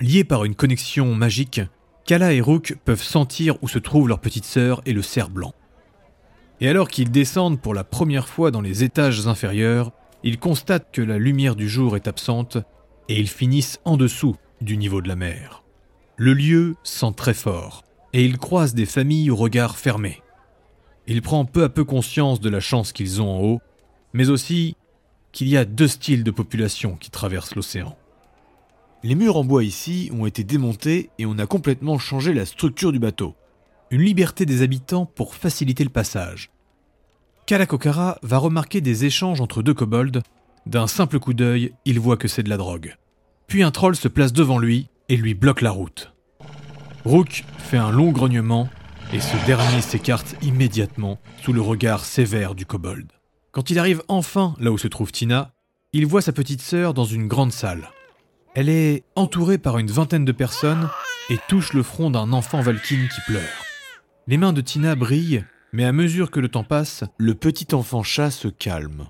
Liés 0.00 0.24
par 0.24 0.44
une 0.44 0.54
connexion 0.54 1.14
magique, 1.14 1.62
Kala 2.04 2.32
et 2.32 2.40
Rook 2.40 2.76
peuvent 2.84 3.02
sentir 3.02 3.56
où 3.62 3.68
se 3.68 3.78
trouve 3.78 4.08
leur 4.08 4.20
petite 4.20 4.44
sœur 4.44 4.82
et 4.84 4.92
le 4.92 5.02
cerf 5.02 5.30
blanc. 5.30 5.54
Et 6.62 6.68
alors 6.68 6.88
qu'ils 6.88 7.10
descendent 7.10 7.60
pour 7.60 7.74
la 7.74 7.82
première 7.82 8.28
fois 8.28 8.52
dans 8.52 8.60
les 8.60 8.84
étages 8.84 9.26
inférieurs, 9.26 9.90
ils 10.22 10.38
constatent 10.38 10.92
que 10.92 11.02
la 11.02 11.18
lumière 11.18 11.56
du 11.56 11.68
jour 11.68 11.96
est 11.96 12.06
absente 12.06 12.56
et 13.08 13.18
ils 13.18 13.28
finissent 13.28 13.80
en 13.84 13.96
dessous 13.96 14.36
du 14.60 14.76
niveau 14.76 15.02
de 15.02 15.08
la 15.08 15.16
mer. 15.16 15.64
Le 16.16 16.34
lieu 16.34 16.76
sent 16.84 17.14
très 17.16 17.34
fort 17.34 17.82
et 18.12 18.24
ils 18.24 18.38
croisent 18.38 18.74
des 18.74 18.86
familles 18.86 19.32
au 19.32 19.34
regard 19.34 19.76
fermé. 19.76 20.22
Il 21.08 21.20
prend 21.20 21.44
peu 21.46 21.64
à 21.64 21.68
peu 21.68 21.82
conscience 21.82 22.38
de 22.38 22.48
la 22.48 22.60
chance 22.60 22.92
qu'ils 22.92 23.20
ont 23.20 23.28
en 23.28 23.40
haut, 23.40 23.60
mais 24.12 24.30
aussi 24.30 24.76
qu'il 25.32 25.48
y 25.48 25.56
a 25.56 25.64
deux 25.64 25.88
styles 25.88 26.22
de 26.22 26.30
population 26.30 26.94
qui 26.94 27.10
traversent 27.10 27.56
l'océan. 27.56 27.96
Les 29.02 29.16
murs 29.16 29.36
en 29.36 29.42
bois 29.42 29.64
ici 29.64 30.12
ont 30.12 30.26
été 30.26 30.44
démontés 30.44 31.10
et 31.18 31.26
on 31.26 31.40
a 31.40 31.46
complètement 31.46 31.98
changé 31.98 32.32
la 32.32 32.46
structure 32.46 32.92
du 32.92 33.00
bateau. 33.00 33.34
Une 33.92 34.00
liberté 34.00 34.46
des 34.46 34.62
habitants 34.62 35.04
pour 35.04 35.34
faciliter 35.34 35.84
le 35.84 35.90
passage. 35.90 36.50
Kalakokara 37.44 38.18
va 38.22 38.38
remarquer 38.38 38.80
des 38.80 39.04
échanges 39.04 39.42
entre 39.42 39.62
deux 39.62 39.74
kobolds. 39.74 40.22
D'un 40.64 40.86
simple 40.86 41.18
coup 41.18 41.34
d'œil, 41.34 41.74
il 41.84 42.00
voit 42.00 42.16
que 42.16 42.26
c'est 42.26 42.42
de 42.42 42.48
la 42.48 42.56
drogue. 42.56 42.96
Puis 43.48 43.62
un 43.62 43.70
troll 43.70 43.94
se 43.94 44.08
place 44.08 44.32
devant 44.32 44.58
lui 44.58 44.88
et 45.10 45.18
lui 45.18 45.34
bloque 45.34 45.60
la 45.60 45.72
route. 45.72 46.14
Rook 47.04 47.44
fait 47.58 47.76
un 47.76 47.90
long 47.90 48.12
grognement 48.12 48.70
et 49.12 49.20
ce 49.20 49.36
dernier 49.44 49.82
s'écarte 49.82 50.36
immédiatement 50.40 51.18
sous 51.42 51.52
le 51.52 51.60
regard 51.60 52.06
sévère 52.06 52.54
du 52.54 52.64
kobold. 52.64 53.12
Quand 53.50 53.68
il 53.68 53.78
arrive 53.78 54.02
enfin 54.08 54.54
là 54.58 54.72
où 54.72 54.78
se 54.78 54.88
trouve 54.88 55.12
Tina, 55.12 55.52
il 55.92 56.06
voit 56.06 56.22
sa 56.22 56.32
petite 56.32 56.62
sœur 56.62 56.94
dans 56.94 57.04
une 57.04 57.28
grande 57.28 57.52
salle. 57.52 57.90
Elle 58.54 58.70
est 58.70 59.04
entourée 59.16 59.58
par 59.58 59.76
une 59.76 59.90
vingtaine 59.90 60.24
de 60.24 60.32
personnes 60.32 60.88
et 61.28 61.36
touche 61.46 61.74
le 61.74 61.82
front 61.82 62.10
d'un 62.10 62.32
enfant 62.32 62.62
Valkyne 62.62 63.06
qui 63.14 63.20
pleure. 63.26 63.71
Les 64.28 64.36
mains 64.36 64.52
de 64.52 64.60
Tina 64.60 64.94
brillent, 64.94 65.44
mais 65.72 65.84
à 65.84 65.90
mesure 65.90 66.30
que 66.30 66.38
le 66.38 66.48
temps 66.48 66.62
passe, 66.62 67.02
le 67.18 67.34
petit 67.34 67.74
enfant 67.74 68.04
chat 68.04 68.30
se 68.30 68.46
calme. 68.46 69.08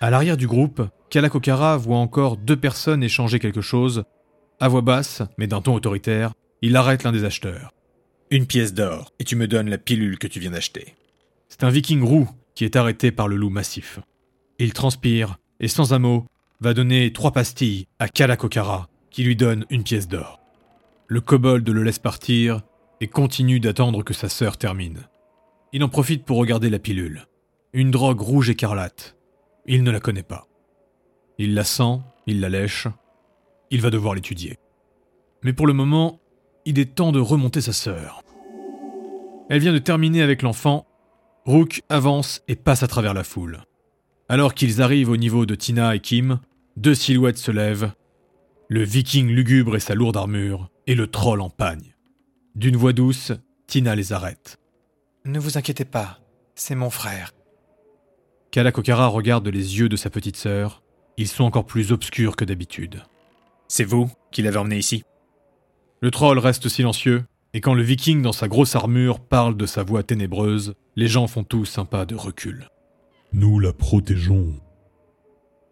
À 0.00 0.10
l'arrière 0.10 0.36
du 0.36 0.48
groupe, 0.48 0.82
Kalakokara 1.08 1.76
voit 1.76 1.98
encore 1.98 2.36
deux 2.36 2.56
personnes 2.56 3.04
échanger 3.04 3.38
quelque 3.38 3.60
chose. 3.60 4.02
À 4.58 4.66
voix 4.66 4.80
basse, 4.80 5.22
mais 5.38 5.46
d'un 5.46 5.60
ton 5.60 5.74
autoritaire, 5.74 6.32
il 6.62 6.74
arrête 6.74 7.04
l'un 7.04 7.12
des 7.12 7.24
acheteurs. 7.24 7.70
Une 8.30 8.46
pièce 8.46 8.74
d'or, 8.74 9.12
et 9.20 9.24
tu 9.24 9.36
me 9.36 9.46
donnes 9.46 9.70
la 9.70 9.78
pilule 9.78 10.18
que 10.18 10.26
tu 10.26 10.40
viens 10.40 10.50
d'acheter. 10.50 10.96
C'est 11.48 11.62
un 11.62 11.70
viking 11.70 12.02
roux 12.02 12.28
qui 12.56 12.64
est 12.64 12.74
arrêté 12.74 13.12
par 13.12 13.28
le 13.28 13.36
loup 13.36 13.50
massif. 13.50 14.00
Il 14.58 14.72
transpire, 14.72 15.38
et 15.60 15.68
sans 15.68 15.92
un 15.92 16.00
mot, 16.00 16.26
va 16.60 16.74
donner 16.74 17.12
trois 17.12 17.32
pastilles 17.32 17.86
à 18.00 18.08
Kalakokara, 18.08 18.88
qui 19.10 19.22
lui 19.22 19.36
donne 19.36 19.64
une 19.70 19.84
pièce 19.84 20.08
d'or. 20.08 20.40
Le 21.06 21.20
kobold 21.20 21.68
le 21.68 21.82
laisse 21.84 21.98
partir 22.00 22.62
et 23.00 23.08
continue 23.08 23.60
d'attendre 23.60 24.02
que 24.02 24.14
sa 24.14 24.28
sœur 24.28 24.56
termine. 24.56 25.08
Il 25.72 25.84
en 25.84 25.88
profite 25.88 26.24
pour 26.24 26.38
regarder 26.38 26.70
la 26.70 26.78
pilule. 26.78 27.26
Une 27.72 27.90
drogue 27.90 28.20
rouge 28.20 28.50
écarlate. 28.50 29.16
Il 29.66 29.82
ne 29.82 29.90
la 29.90 30.00
connaît 30.00 30.22
pas. 30.22 30.46
Il 31.38 31.54
la 31.54 31.64
sent, 31.64 32.00
il 32.26 32.40
la 32.40 32.48
lèche. 32.48 32.88
Il 33.70 33.80
va 33.80 33.90
devoir 33.90 34.14
l'étudier. 34.14 34.58
Mais 35.42 35.52
pour 35.52 35.66
le 35.66 35.72
moment, 35.72 36.20
il 36.64 36.78
est 36.78 36.94
temps 36.94 37.12
de 37.12 37.20
remonter 37.20 37.60
sa 37.60 37.72
sœur. 37.72 38.22
Elle 39.48 39.60
vient 39.60 39.72
de 39.72 39.78
terminer 39.78 40.22
avec 40.22 40.42
l'enfant. 40.42 40.86
Rook 41.44 41.82
avance 41.88 42.42
et 42.48 42.56
passe 42.56 42.82
à 42.82 42.88
travers 42.88 43.14
la 43.14 43.24
foule. 43.24 43.64
Alors 44.28 44.54
qu'ils 44.54 44.82
arrivent 44.82 45.10
au 45.10 45.16
niveau 45.16 45.46
de 45.46 45.54
Tina 45.54 45.94
et 45.94 46.00
Kim, 46.00 46.40
deux 46.76 46.94
silhouettes 46.94 47.38
se 47.38 47.50
lèvent. 47.50 47.92
Le 48.68 48.84
viking 48.84 49.28
lugubre 49.28 49.74
et 49.74 49.80
sa 49.80 49.94
lourde 49.94 50.16
armure, 50.16 50.70
et 50.86 50.94
le 50.94 51.08
troll 51.08 51.40
en 51.40 51.50
pagne. 51.50 51.89
D'une 52.56 52.76
voix 52.76 52.92
douce, 52.92 53.32
Tina 53.66 53.94
les 53.94 54.12
arrête. 54.12 54.58
Ne 55.24 55.38
vous 55.38 55.56
inquiétez 55.56 55.84
pas, 55.84 56.18
c'est 56.54 56.74
mon 56.74 56.90
frère. 56.90 57.32
Kalakokara 58.50 59.06
regarde 59.06 59.46
les 59.48 59.78
yeux 59.78 59.88
de 59.88 59.96
sa 59.96 60.10
petite 60.10 60.36
sœur. 60.36 60.82
Ils 61.16 61.28
sont 61.28 61.44
encore 61.44 61.66
plus 61.66 61.92
obscurs 61.92 62.34
que 62.34 62.44
d'habitude. 62.44 63.04
C'est 63.68 63.84
vous 63.84 64.10
qui 64.32 64.42
l'avez 64.42 64.56
emmené 64.56 64.78
ici? 64.78 65.04
Le 66.00 66.10
troll 66.10 66.38
reste 66.38 66.68
silencieux, 66.68 67.24
et 67.52 67.60
quand 67.60 67.74
le 67.74 67.82
viking 67.82 68.22
dans 68.22 68.32
sa 68.32 68.48
grosse 68.48 68.74
armure 68.74 69.20
parle 69.20 69.56
de 69.56 69.66
sa 69.66 69.82
voix 69.82 70.02
ténébreuse, 70.02 70.74
les 70.96 71.06
gens 71.06 71.28
font 71.28 71.44
tous 71.44 71.78
un 71.78 71.84
pas 71.84 72.06
de 72.06 72.14
recul. 72.14 72.68
Nous 73.32 73.60
la 73.60 73.72
protégeons. 73.72 74.54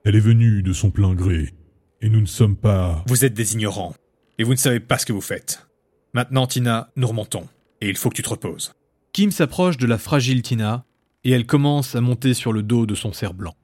Elle 0.05 0.15
est 0.15 0.21
venue 0.21 0.63
de 0.63 0.73
son 0.73 0.91
plein 0.91 1.15
gré, 1.15 1.55
et 2.01 2.09
nous 2.09 2.21
ne 2.21 2.27
sommes 2.27 2.57
pas... 2.57 3.03
Vous 3.09 3.25
êtes 3.25 3.35
des 3.35 3.55
ignorants, 3.55 3.95
et 4.39 4.45
vous 4.45 4.53
ne 4.53 4.59
savez 4.59 4.81
pas 4.81 4.99
ce 4.99 5.07
que 5.07 5.13
vous 5.13 5.21
faites. 5.21 5.68
Maintenant, 6.15 6.47
Tina, 6.47 6.91
nous 6.97 7.09
remontons, 7.09 7.47
et 7.81 7.89
il 7.89 7.97
faut 7.97 8.09
que 8.09 8.15
tu 8.15 8.23
te 8.23 8.31
reposes. 8.31 8.73
Kim 9.13 9.31
s'approche 9.31 9.77
de 9.77 9.87
la 9.87 9.99
fragile 9.99 10.43
Tina, 10.43 10.85
et 11.25 11.31
elle 11.31 11.47
commence 11.47 11.95
à 11.95 12.01
monter 12.01 12.35
sur 12.35 12.53
le 12.53 12.63
dos 12.63 12.87
de 12.87 12.95
son 12.95 13.13
cerf 13.13 13.35
blanc. 13.35 13.55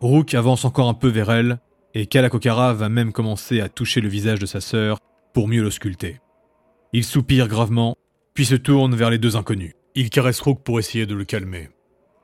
Rook 0.00 0.34
avance 0.34 0.64
encore 0.64 0.88
un 0.88 0.94
peu 0.94 1.08
vers 1.08 1.30
elle, 1.30 1.58
et 1.94 2.06
Kalakokara 2.06 2.74
va 2.74 2.88
même 2.88 3.12
commencer 3.12 3.60
à 3.60 3.68
toucher 3.68 4.00
le 4.00 4.08
visage 4.08 4.38
de 4.38 4.46
sa 4.46 4.60
sœur 4.60 4.98
pour 5.32 5.48
mieux 5.48 5.62
l'ausculter. 5.62 6.20
Il 6.92 7.04
soupire 7.04 7.48
gravement, 7.48 7.96
puis 8.34 8.46
se 8.46 8.54
tourne 8.54 8.94
vers 8.94 9.10
les 9.10 9.18
deux 9.18 9.36
inconnus. 9.36 9.74
Il 9.94 10.10
caresse 10.10 10.40
Rook 10.40 10.62
pour 10.62 10.78
essayer 10.78 11.06
de 11.06 11.14
le 11.14 11.24
calmer. 11.24 11.70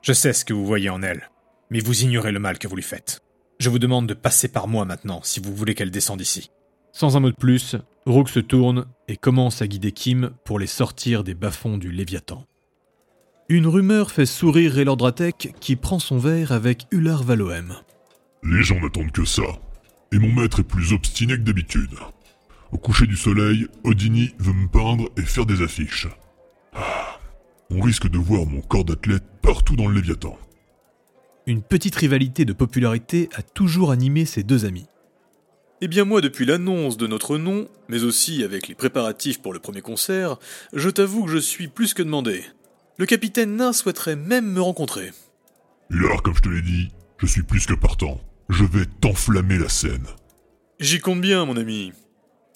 Je 0.01 0.13
sais 0.13 0.33
ce 0.33 0.45
que 0.45 0.53
vous 0.53 0.65
voyez 0.65 0.89
en 0.89 1.01
elle, 1.01 1.29
mais 1.69 1.79
vous 1.79 2.03
ignorez 2.03 2.31
le 2.31 2.39
mal 2.39 2.59
que 2.59 2.67
vous 2.67 2.75
lui 2.75 2.83
faites. 2.83 3.21
Je 3.59 3.69
vous 3.69 3.79
demande 3.79 4.07
de 4.07 4.13
passer 4.13 4.47
par 4.47 4.67
moi 4.67 4.85
maintenant 4.85 5.21
si 5.23 5.39
vous 5.39 5.55
voulez 5.55 5.73
qu'elle 5.75 5.91
descende 5.91 6.21
ici. 6.21 6.51
Sans 6.93 7.17
un 7.17 7.19
mot 7.19 7.31
de 7.31 7.35
plus, 7.35 7.75
Rook 8.05 8.29
se 8.29 8.39
tourne 8.39 8.85
et 9.07 9.17
commence 9.17 9.63
à 9.63 9.67
guider 9.67 9.91
Kim 9.91 10.29
pour 10.45 10.59
les 10.59 10.67
sortir 10.67 11.23
des 11.23 11.33
bas-fonds 11.33 11.79
du 11.79 11.91
Léviathan. 11.91 12.45
Une 13.49 13.65
rumeur 13.65 14.11
fait 14.11 14.27
sourire 14.27 14.73
Raylordratek 14.73 15.55
qui 15.59 15.75
prend 15.75 15.97
son 15.97 16.19
verre 16.19 16.51
avec 16.51 16.85
Ular 16.91 17.23
Valoem. 17.23 17.75
Les 18.43 18.61
gens 18.61 18.79
n'attendent 18.79 19.11
que 19.11 19.25
ça. 19.25 19.41
Et 20.11 20.19
mon 20.19 20.31
maître 20.31 20.59
est 20.59 20.67
plus 20.67 20.93
obstiné 20.93 21.33
que 21.33 21.41
d'habitude. 21.41 21.95
Au 22.71 22.77
coucher 22.77 23.07
du 23.07 23.17
soleil, 23.17 23.67
Odini 23.83 24.29
veut 24.37 24.53
me 24.53 24.67
peindre 24.67 25.09
et 25.17 25.23
faire 25.23 25.47
des 25.47 25.63
affiches. 25.63 26.07
Ah, 26.73 27.19
on 27.71 27.81
risque 27.81 28.07
de 28.07 28.19
voir 28.19 28.45
mon 28.45 28.61
corps 28.61 28.85
d'athlète 28.85 29.23
partout 29.41 29.75
dans 29.75 29.87
le 29.87 29.95
Léviathan. 29.95 30.37
Une 31.47 31.63
petite 31.63 31.95
rivalité 31.95 32.45
de 32.45 32.53
popularité 32.53 33.29
a 33.33 33.41
toujours 33.41 33.89
animé 33.89 34.25
ces 34.25 34.43
deux 34.43 34.65
amis. 34.65 34.85
Eh 35.85 35.89
bien 35.89 36.05
moi, 36.05 36.21
depuis 36.21 36.45
l'annonce 36.45 36.95
de 36.95 37.07
notre 37.07 37.37
nom, 37.37 37.67
mais 37.89 38.05
aussi 38.05 38.41
avec 38.41 38.69
les 38.69 38.73
préparatifs 38.73 39.41
pour 39.41 39.51
le 39.51 39.59
premier 39.59 39.81
concert, 39.81 40.37
je 40.71 40.89
t'avoue 40.89 41.25
que 41.25 41.31
je 41.31 41.37
suis 41.37 41.67
plus 41.67 41.93
que 41.93 42.01
demandé. 42.01 42.41
Le 42.97 43.05
capitaine 43.05 43.57
Nain 43.57 43.73
souhaiterait 43.73 44.15
même 44.15 44.49
me 44.49 44.61
rencontrer. 44.61 45.11
Là, 45.89 46.15
comme 46.23 46.37
je 46.37 46.41
te 46.41 46.47
l'ai 46.47 46.61
dit, 46.61 46.87
je 47.17 47.25
suis 47.25 47.43
plus 47.43 47.65
que 47.65 47.73
partant. 47.73 48.21
Je 48.47 48.63
vais 48.63 48.85
t'enflammer 49.01 49.57
la 49.57 49.67
scène. 49.67 50.05
J'y 50.79 51.01
compte 51.01 51.19
bien, 51.19 51.43
mon 51.43 51.57
ami. 51.57 51.91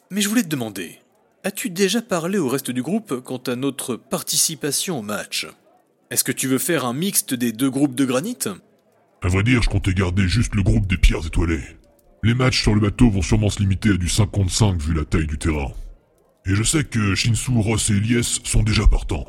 Mais 0.10 0.22
je 0.22 0.30
voulais 0.30 0.44
te 0.44 0.48
demander, 0.48 0.98
as-tu 1.44 1.70
déjà 1.70 2.02
parlé 2.02 2.38
au 2.38 2.48
reste 2.48 2.72
du 2.72 2.82
groupe 2.82 3.20
quant 3.26 3.44
à 3.48 3.58
notre 3.58 3.98
participation 3.98 5.00
au 5.00 5.02
match? 5.02 5.48
Est-ce 6.12 6.24
que 6.24 6.32
tu 6.32 6.48
veux 6.48 6.60
faire 6.60 6.86
un 6.86 6.94
mixte 6.94 7.34
des 7.34 7.52
deux 7.52 7.70
groupes 7.70 7.96
de 7.96 8.06
granit? 8.06 8.40
À 9.22 9.28
vrai 9.28 9.44
dire, 9.44 9.62
je 9.64 9.70
comptais 9.70 9.94
garder 9.94 10.30
juste 10.30 10.56
le 10.56 10.64
groupe 10.64 10.88
des 10.88 10.98
pierres 10.98 11.28
étoilées. 11.28 11.76
Les 12.24 12.34
matchs 12.34 12.62
sur 12.62 12.74
le 12.74 12.82
bateau 12.82 13.10
vont 13.10 13.22
sûrement 13.22 13.50
se 13.50 13.60
limiter 13.60 13.90
à 13.90 13.98
du 13.98 14.10
5 14.10 14.32
contre 14.32 14.52
5 14.52 14.82
vu 14.82 14.94
la 14.94 15.06
taille 15.06 15.28
du 15.28 15.38
terrain. 15.38 15.72
Et 16.46 16.56
je 16.56 16.64
sais 16.64 16.84
que 16.84 17.14
Shinsu, 17.14 17.52
Ross 17.60 17.90
et 17.90 17.94
Elias 17.94 18.40
sont 18.44 18.64
déjà 18.64 18.88
partants. 18.88 19.28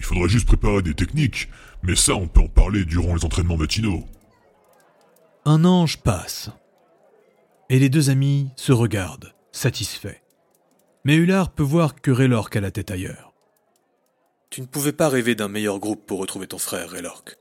Il 0.00 0.04
faudrait 0.04 0.28
juste 0.28 0.46
préparer 0.46 0.82
des 0.82 0.94
techniques, 0.94 1.48
mais 1.82 1.94
ça 1.94 2.14
on 2.14 2.26
peut 2.26 2.40
en 2.40 2.48
parler 2.48 2.84
durant 2.84 3.14
les 3.14 3.24
entraînements 3.24 3.56
matinaux. 3.56 4.04
Un 5.44 5.64
ange 5.64 5.98
passe. 5.98 6.50
Et 7.70 7.78
les 7.78 7.88
deux 7.88 8.10
amis 8.10 8.50
se 8.56 8.72
regardent, 8.72 9.32
satisfaits. 9.52 10.20
Mais 11.04 11.14
Ular 11.14 11.50
peut 11.52 11.62
voir 11.62 12.00
que 12.00 12.10
Raylork 12.10 12.54
a 12.56 12.60
la 12.60 12.70
tête 12.70 12.90
ailleurs. 12.90 13.32
Tu 14.50 14.60
ne 14.60 14.66
pouvais 14.66 14.92
pas 14.92 15.08
rêver 15.08 15.34
d'un 15.34 15.48
meilleur 15.48 15.78
groupe 15.78 16.04
pour 16.06 16.18
retrouver 16.18 16.46
ton 16.46 16.58
frère, 16.58 16.90
Raylork. 16.90 17.38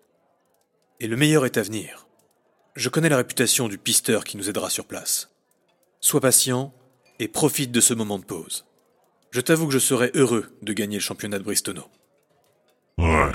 Et 1.00 1.08
le 1.08 1.18
meilleur 1.18 1.46
est 1.46 1.58
à 1.58 1.64
venir. 1.64 2.08
Je 2.76 2.88
connais 2.88 3.10
la 3.10 3.18
réputation 3.18 3.68
du 3.68 3.78
pisteur 3.78 4.24
qui 4.24 4.38
nous 4.38 4.50
aidera 4.50 4.70
sur 4.70 4.86
place. 4.86 5.30
Sois 6.00 6.22
patient 6.22 6.74
et 7.20 7.28
profite 7.28 7.72
de 7.72 7.82
ce 7.82 7.94
moment 7.94 8.18
de 8.18 8.24
pause. 8.24 8.66
Je 9.32 9.42
t'avoue 9.42 9.68
que 9.68 9.74
je 9.74 9.80
serais 9.80 10.12
heureux 10.14 10.58
de 10.62 10.74
gagner 10.74 10.98
le 10.98 11.02
championnat 11.02 11.38
de 11.38 11.44
Bristono. 11.44 11.84
Ouais, 12.98 13.32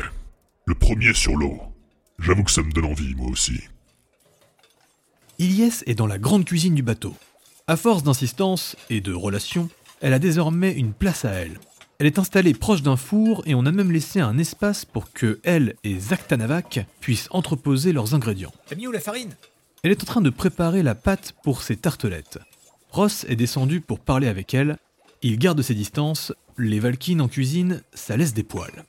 le 0.64 0.74
premier 0.74 1.12
sur 1.12 1.36
l'eau. 1.36 1.60
J'avoue 2.18 2.44
que 2.44 2.50
ça 2.50 2.62
me 2.62 2.72
donne 2.72 2.86
envie, 2.86 3.14
moi 3.14 3.28
aussi. 3.30 3.60
Ilyes 5.38 5.82
est 5.84 5.94
dans 5.94 6.06
la 6.06 6.18
grande 6.18 6.46
cuisine 6.46 6.74
du 6.74 6.82
bateau. 6.82 7.14
À 7.66 7.76
force 7.76 8.02
d'insistance 8.02 8.74
et 8.88 9.02
de 9.02 9.12
relations, 9.12 9.68
elle 10.00 10.14
a 10.14 10.18
désormais 10.18 10.72
une 10.72 10.94
place 10.94 11.26
à 11.26 11.32
elle. 11.32 11.58
Elle 11.98 12.06
est 12.06 12.18
installée 12.18 12.52
proche 12.52 12.82
d'un 12.82 12.96
four 12.96 13.42
et 13.46 13.54
on 13.54 13.64
a 13.64 13.72
même 13.72 13.90
laissé 13.90 14.20
un 14.20 14.36
espace 14.36 14.84
pour 14.84 15.12
que 15.12 15.40
elle 15.44 15.76
et 15.82 15.98
Zaktanavak 15.98 16.86
puissent 17.00 17.28
entreposer 17.30 17.92
leurs 17.92 18.14
ingrédients. 18.14 18.52
T'as 18.68 18.76
mis 18.76 18.86
où 18.86 18.92
la 18.92 19.00
farine? 19.00 19.34
Elle 19.82 19.92
est 19.92 20.02
en 20.02 20.06
train 20.06 20.20
de 20.20 20.30
préparer 20.30 20.82
la 20.82 20.94
pâte 20.94 21.34
pour 21.42 21.62
ses 21.62 21.76
tartelettes. 21.76 22.38
Ross 22.90 23.24
est 23.28 23.36
descendu 23.36 23.80
pour 23.80 24.00
parler 24.00 24.28
avec 24.28 24.52
elle. 24.52 24.76
Il 25.22 25.38
garde 25.38 25.62
ses 25.62 25.74
distances. 25.74 26.34
Les 26.58 26.80
Valkynes 26.80 27.20
en 27.20 27.28
cuisine, 27.28 27.82
ça 27.94 28.16
laisse 28.16 28.34
des 28.34 28.42
poils. 28.42 28.84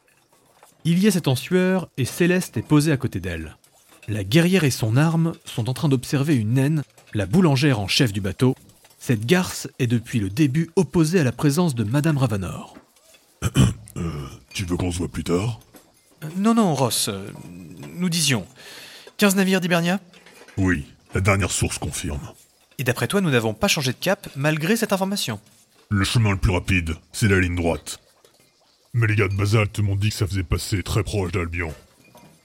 Ilyes 0.84 1.08
est 1.08 1.28
en 1.28 1.36
sueur 1.36 1.90
et 1.98 2.06
Céleste 2.06 2.58
est 2.58 2.62
posée 2.62 2.92
à 2.92 2.98
côté 2.98 3.20
d'elle. 3.20 3.58
La 4.10 4.24
guerrière 4.24 4.64
et 4.64 4.72
son 4.72 4.96
arme 4.96 5.34
sont 5.46 5.70
en 5.70 5.74
train 5.74 5.90
d'observer 5.90 6.36
une 6.36 6.54
naine, 6.54 6.84
la 7.14 7.26
boulangère 7.26 7.80
en 7.80 7.88
chef 7.88 8.12
du 8.14 8.22
bateau. 8.22 8.56
Cette 9.00 9.26
garce 9.26 9.68
est 9.80 9.88
depuis 9.88 10.20
le 10.20 10.30
début 10.30 10.70
opposée 10.76 11.20
à 11.20 11.24
la 11.24 11.32
présence 11.32 11.76
de 11.76 11.84
Madame 11.84 12.18
Ravanor. 12.18 12.77
Tu 14.54 14.66
veux 14.66 14.78
qu'on 14.78 14.92
se 14.92 14.98
voit 14.98 15.08
plus 15.08 15.24
tard? 15.24 15.60
Euh, 16.24 16.28
Non, 16.38 16.54
non, 16.54 16.74
Ross, 16.74 17.10
euh, 17.10 17.30
nous 17.96 18.10
disions. 18.10 18.46
15 19.18 19.36
navires 19.36 19.62
d'Hibernia? 19.62 20.00
Oui, 20.58 20.86
la 21.14 21.22
dernière 21.22 21.52
source 21.52 21.78
confirme. 21.78 22.20
Et 22.80 22.84
d'après 22.84 23.08
toi, 23.08 23.22
nous 23.22 23.30
n'avons 23.30 23.54
pas 23.54 23.68
changé 23.68 23.92
de 23.92 23.98
cap 23.98 24.28
malgré 24.36 24.76
cette 24.76 24.94
information? 24.94 25.40
Le 25.90 26.04
chemin 26.04 26.32
le 26.32 26.38
plus 26.38 26.52
rapide, 26.52 26.96
c'est 27.12 27.28
la 27.28 27.40
ligne 27.40 27.56
droite. 27.56 28.00
Mais 28.94 29.08
les 29.08 29.16
gars 29.16 29.28
de 29.28 29.36
Basalte 29.36 29.80
m'ont 29.80 29.96
dit 29.96 30.10
que 30.10 30.16
ça 30.16 30.28
faisait 30.28 30.44
passer 30.44 30.84
très 30.84 31.04
proche 31.04 31.32
d'Albion. 31.32 31.74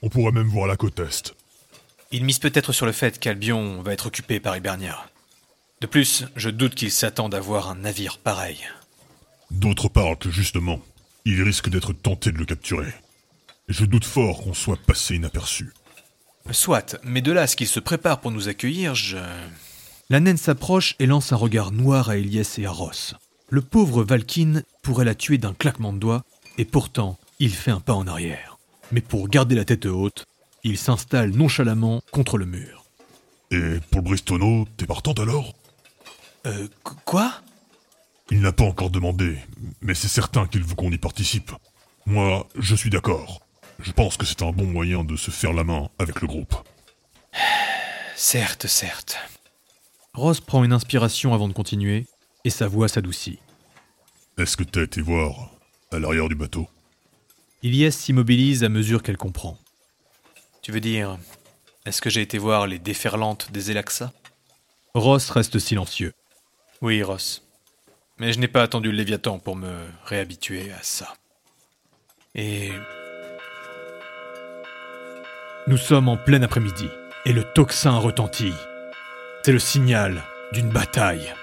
On 0.01 0.09
pourrait 0.09 0.31
même 0.31 0.47
voir 0.47 0.67
la 0.67 0.75
côte 0.75 0.99
Est. 0.99 1.33
Il 2.11 2.25
mise 2.25 2.39
peut-être 2.39 2.73
sur 2.73 2.85
le 2.85 2.91
fait 2.91 3.19
qu'Albion 3.19 3.81
va 3.81 3.93
être 3.93 4.05
occupé 4.07 4.39
par 4.39 4.55
Hibernia. 4.55 5.03
De 5.81 5.87
plus, 5.87 6.25
je 6.35 6.49
doute 6.49 6.75
qu'il 6.75 6.91
s'attende 6.91 7.33
à 7.33 7.39
voir 7.39 7.69
un 7.69 7.75
navire 7.75 8.19
pareil. 8.19 8.59
D'autres 9.53 9.87
parlent 9.87 10.17
que 10.17 10.29
justement, 10.31 10.81
il 11.25 11.41
risque 11.41 11.69
d'être 11.69 11.93
tenté 11.93 12.31
de 12.31 12.37
le 12.37 12.45
capturer. 12.45 12.93
Et 13.69 13.73
je 13.73 13.85
doute 13.85 14.03
fort 14.05 14.43
qu'on 14.43 14.53
soit 14.53 14.77
passé 14.77 15.15
inaperçu. 15.15 15.71
Soit, 16.51 16.97
mais 17.03 17.21
de 17.21 17.31
là 17.31 17.43
à 17.43 17.47
ce 17.47 17.55
qu'il 17.55 17.67
se 17.67 17.79
prépare 17.79 18.19
pour 18.19 18.31
nous 18.31 18.49
accueillir, 18.49 18.93
je... 18.95 19.17
La 20.09 20.19
naine 20.19 20.37
s'approche 20.37 20.95
et 20.99 21.05
lance 21.05 21.31
un 21.31 21.37
regard 21.37 21.71
noir 21.71 22.09
à 22.09 22.17
Elias 22.17 22.55
et 22.57 22.65
à 22.65 22.71
Ross. 22.71 23.15
Le 23.49 23.61
pauvre 23.61 24.03
Valkyne 24.03 24.63
pourrait 24.81 25.05
la 25.05 25.15
tuer 25.15 25.37
d'un 25.37 25.53
claquement 25.53 25.93
de 25.93 25.99
doigts, 25.99 26.25
et 26.57 26.65
pourtant, 26.65 27.17
il 27.39 27.53
fait 27.53 27.71
un 27.71 27.79
pas 27.79 27.93
en 27.93 28.07
arrière. 28.07 28.57
Mais 28.91 29.01
pour 29.01 29.29
garder 29.29 29.55
la 29.55 29.63
tête 29.63 29.85
haute, 29.85 30.25
il 30.63 30.77
s'installe 30.77 31.31
nonchalamment 31.31 32.01
contre 32.11 32.37
le 32.37 32.45
mur. 32.45 32.83
Et 33.51 33.79
pour 33.91 34.01
le 34.01 34.05
Bristono, 34.09 34.67
t'es 34.75 34.85
partante 34.85 35.19
alors? 35.19 35.53
Euh, 36.45 36.67
qu- 36.83 36.93
quoi? 37.05 37.31
Il 38.33 38.41
n'a 38.41 38.51
pas 38.51 38.63
encore 38.63 38.89
demandé, 38.89 39.37
mais 39.81 39.93
c'est 39.93 40.07
certain 40.07 40.47
qu'il 40.47 40.63
veut 40.63 40.73
qu'on 40.73 40.91
y 40.91 40.97
participe. 40.97 41.51
Moi, 42.07 42.47
je 42.57 42.73
suis 42.73 42.89
d'accord. 42.89 43.45
Je 43.77 43.91
pense 43.91 44.17
que 44.17 44.25
c'est 44.25 44.41
un 44.41 44.51
bon 44.51 44.65
moyen 44.65 45.03
de 45.03 45.15
se 45.15 45.29
faire 45.29 45.53
la 45.53 45.63
main 45.63 45.91
avec 45.99 46.19
le 46.19 46.27
groupe. 46.27 46.55
Certes, 48.15 48.65
certes. 48.65 49.17
Ross 50.15 50.41
prend 50.41 50.63
une 50.63 50.73
inspiration 50.73 51.35
avant 51.35 51.47
de 51.47 51.53
continuer, 51.53 52.07
et 52.43 52.49
sa 52.49 52.67
voix 52.67 52.87
s'adoucit. 52.87 53.37
Est-ce 54.39 54.57
que 54.57 54.63
t'as 54.63 54.81
été 54.81 55.01
voir 55.01 55.51
à 55.91 55.99
l'arrière 55.99 56.27
du 56.27 56.35
bateau? 56.35 56.67
Ilyes 57.61 57.91
s'immobilise 57.91 58.63
à 58.63 58.69
mesure 58.69 59.03
qu'elle 59.03 59.17
comprend. 59.17 59.59
Tu 60.63 60.71
veux 60.71 60.79
dire, 60.79 61.19
est-ce 61.85 62.01
que 62.01 62.09
j'ai 62.09 62.21
été 62.21 62.39
voir 62.39 62.65
les 62.65 62.79
déferlantes 62.79 63.51
des 63.51 63.69
Elaxa? 63.69 64.11
Ross 64.95 65.29
reste 65.29 65.59
silencieux. 65.59 66.13
Oui, 66.81 67.03
Ross. 67.03 67.43
Mais 68.19 68.31
je 68.31 68.39
n'ai 68.39 68.47
pas 68.47 68.61
attendu 68.61 68.91
le 68.91 68.97
Léviathan 68.97 69.39
pour 69.39 69.55
me 69.55 69.71
réhabituer 70.05 70.71
à 70.71 70.81
ça. 70.81 71.13
Et 72.35 72.71
Nous 75.67 75.77
sommes 75.77 76.09
en 76.09 76.17
plein 76.17 76.41
après-midi, 76.41 76.87
et 77.25 77.33
le 77.33 77.43
tocsin 77.43 77.97
retentit. 77.97 78.53
C'est 79.43 79.51
le 79.51 79.59
signal 79.59 80.23
d'une 80.51 80.69
bataille. 80.69 81.33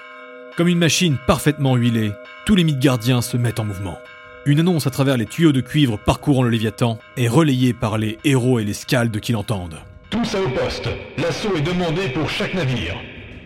Comme 0.57 0.67
une 0.67 0.77
machine 0.77 1.17
parfaitement 1.27 1.75
huilée, 1.75 2.11
tous 2.45 2.55
les 2.55 2.63
Midgardiens 2.63 3.21
se 3.21 3.37
mettent 3.37 3.59
en 3.59 3.65
mouvement. 3.65 3.99
Une 4.45 4.59
annonce 4.59 4.87
à 4.87 4.91
travers 4.91 5.17
les 5.17 5.25
tuyaux 5.25 5.51
de 5.51 5.61
cuivre 5.61 5.97
parcourant 5.97 6.43
le 6.43 6.49
Léviathan 6.49 6.99
est 7.15 7.27
relayée 7.27 7.73
par 7.73 7.97
les 7.97 8.17
héros 8.23 8.59
et 8.59 8.63
les 8.63 8.73
scaldes 8.73 9.19
qui 9.19 9.33
l'entendent. 9.33 9.79
Tous 10.09 10.35
à 10.35 10.41
au 10.41 10.49
poste. 10.49 10.89
L'assaut 11.17 11.55
est 11.55 11.61
demandé 11.61 12.09
pour 12.09 12.29
chaque 12.29 12.53
navire. 12.53 12.95